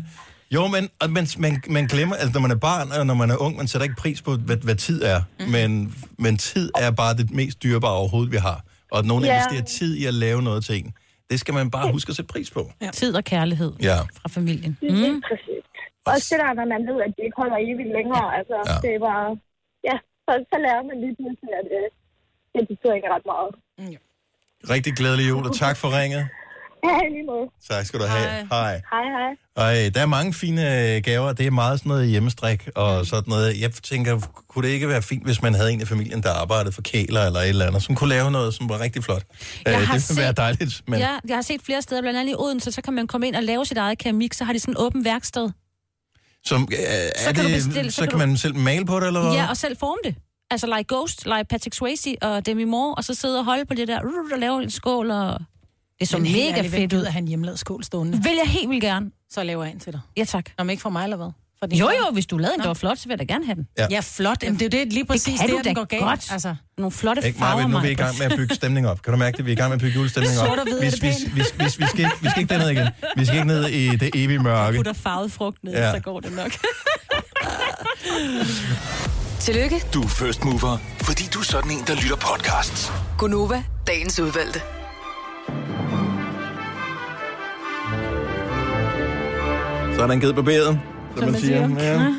[0.56, 0.84] Jo, men,
[1.16, 3.68] man, man, man glemmer, altså når man er barn, og når man er ung, man
[3.68, 5.22] sætter ikke pris på, hvad, hvad tid er.
[5.40, 5.46] Mm.
[5.46, 8.64] Men, men tid er bare det mest dyrebare overhovedet, vi har.
[8.92, 9.30] Og at nogen Ja.
[9.36, 10.94] investerer tid i at lave noget til en.
[11.30, 12.62] Det skal man bare huske at sætte pris på.
[12.82, 12.90] Ja.
[13.02, 13.98] Tid og kærlighed Ja.
[14.22, 14.72] fra familien.
[14.82, 14.88] Mm.
[14.88, 15.64] Lige præcis.
[16.14, 18.26] Også det der, når man ved, at det ikke holder evigt længere.
[18.38, 18.74] Altså, Ja.
[18.74, 18.78] ja.
[18.84, 19.28] det er bare...
[19.90, 21.88] Ja, så, så lærer man lige pludselig, at øh,
[22.56, 23.52] det betyder ikke ret meget.
[24.76, 26.24] Rigtig glædelig jul, og tak for ringet.
[26.84, 27.46] Ja, lige måde.
[27.70, 28.30] Tak skal du have.
[28.52, 28.72] Hej.
[28.92, 29.32] Hej, hej.
[29.56, 31.34] Og øh, der er mange fine øh, gaver.
[31.34, 33.62] Det er meget sådan noget hjemmestrik og sådan noget.
[33.62, 36.72] Jeg tænker, kunne det ikke være fint, hvis man havde en i familien, der arbejdede
[36.72, 39.24] for kæler eller et eller andet, som kunne lave noget, som var rigtig flot.
[39.68, 40.82] Øh, har det ville set- være dejligt.
[40.88, 41.00] Men...
[41.00, 43.36] Ja, jeg har set flere steder, blandt andet i Odense, så kan man komme ind
[43.36, 45.50] og lave sit eget keramik, så har de sådan en åben værksted.
[46.46, 48.86] Som, øh, er kan du det, bestille- så, så kan, kan du- man selv male
[48.86, 49.32] på det, eller hvad?
[49.32, 50.16] Ja, og selv forme det.
[50.52, 53.74] Altså like Ghost, like Patrick Swayze og Demi Moore, og så sidde og holde på
[53.74, 55.40] det der, uh, og lave en skål, og
[56.00, 57.06] det så Men mega ærligt, hvem fedt ud.
[57.06, 58.24] have en hjemmelavet skål stående?
[58.24, 59.12] Vil jeg helt vildt gerne.
[59.32, 60.02] Så laver jeg en til dig.
[60.18, 60.46] Ja, tak.
[60.58, 61.30] Nå, men ikke for mig, eller hvad?
[61.60, 63.46] For Jo, jo, hvis du lavede en, der var flot, så vil jeg da gerne
[63.46, 63.68] have den.
[63.78, 63.88] Ja.
[63.92, 64.44] Ja, flot.
[64.44, 66.04] Jamen, det er jo det lige præcis, kan det, du der, da den går galt.
[66.04, 66.32] godt.
[66.32, 68.88] Altså, Nogle flotte Ikke farver, mig, nu er vi i gang med at bygge stemning
[68.88, 69.02] op.
[69.02, 69.46] Kan du mærke det?
[69.46, 70.48] Vi er i gang med at bygge julestemning op.
[70.48, 72.54] Sort og hvid, er hvis, det hvis, hvis, hvis, vi, skal ikke, vi skal ikke
[72.54, 72.88] derned igen.
[73.18, 74.78] Vi skal ikke ned i det evige mørke.
[74.78, 75.92] Putter farvet frugt ned, Ja.
[75.92, 76.52] så går det nok.
[79.40, 82.92] Tillykke, Du er first mover, fordi du er sådan en, der lytter podcasts.
[83.18, 84.62] Gunova, dagens udvalgte.
[90.00, 90.80] Så er der en ged på bæret,
[91.18, 91.70] som, man siger.
[91.80, 92.02] Ja.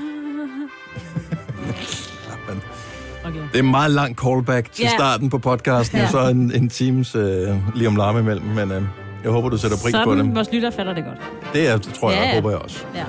[3.24, 3.39] Okay.
[3.53, 4.89] Det er en meget lang callback til Ja.
[4.89, 6.05] starten på podcasten, Ja.
[6.05, 8.83] og så en, en times øh, lige om larme imellem, men øh,
[9.24, 10.35] jeg håber, du sætter pris på Sådan, det.
[10.35, 11.16] vores lytter fatter det godt.
[11.53, 12.35] Det er, tror jeg, ja.
[12.35, 12.85] håber jeg også.
[12.95, 13.05] Ja.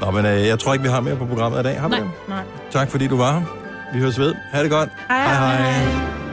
[0.00, 1.80] Nå, men øh, jeg tror ikke, vi har mere på programmet i dag.
[1.80, 2.10] Har vi Nej, det?
[2.28, 2.42] nej.
[2.70, 3.46] Tak fordi du var her.
[3.94, 4.34] Vi høres ved.
[4.52, 4.88] Ha' det godt.
[5.08, 5.22] Hej.
[5.34, 5.56] hej.
[5.56, 6.29] hej.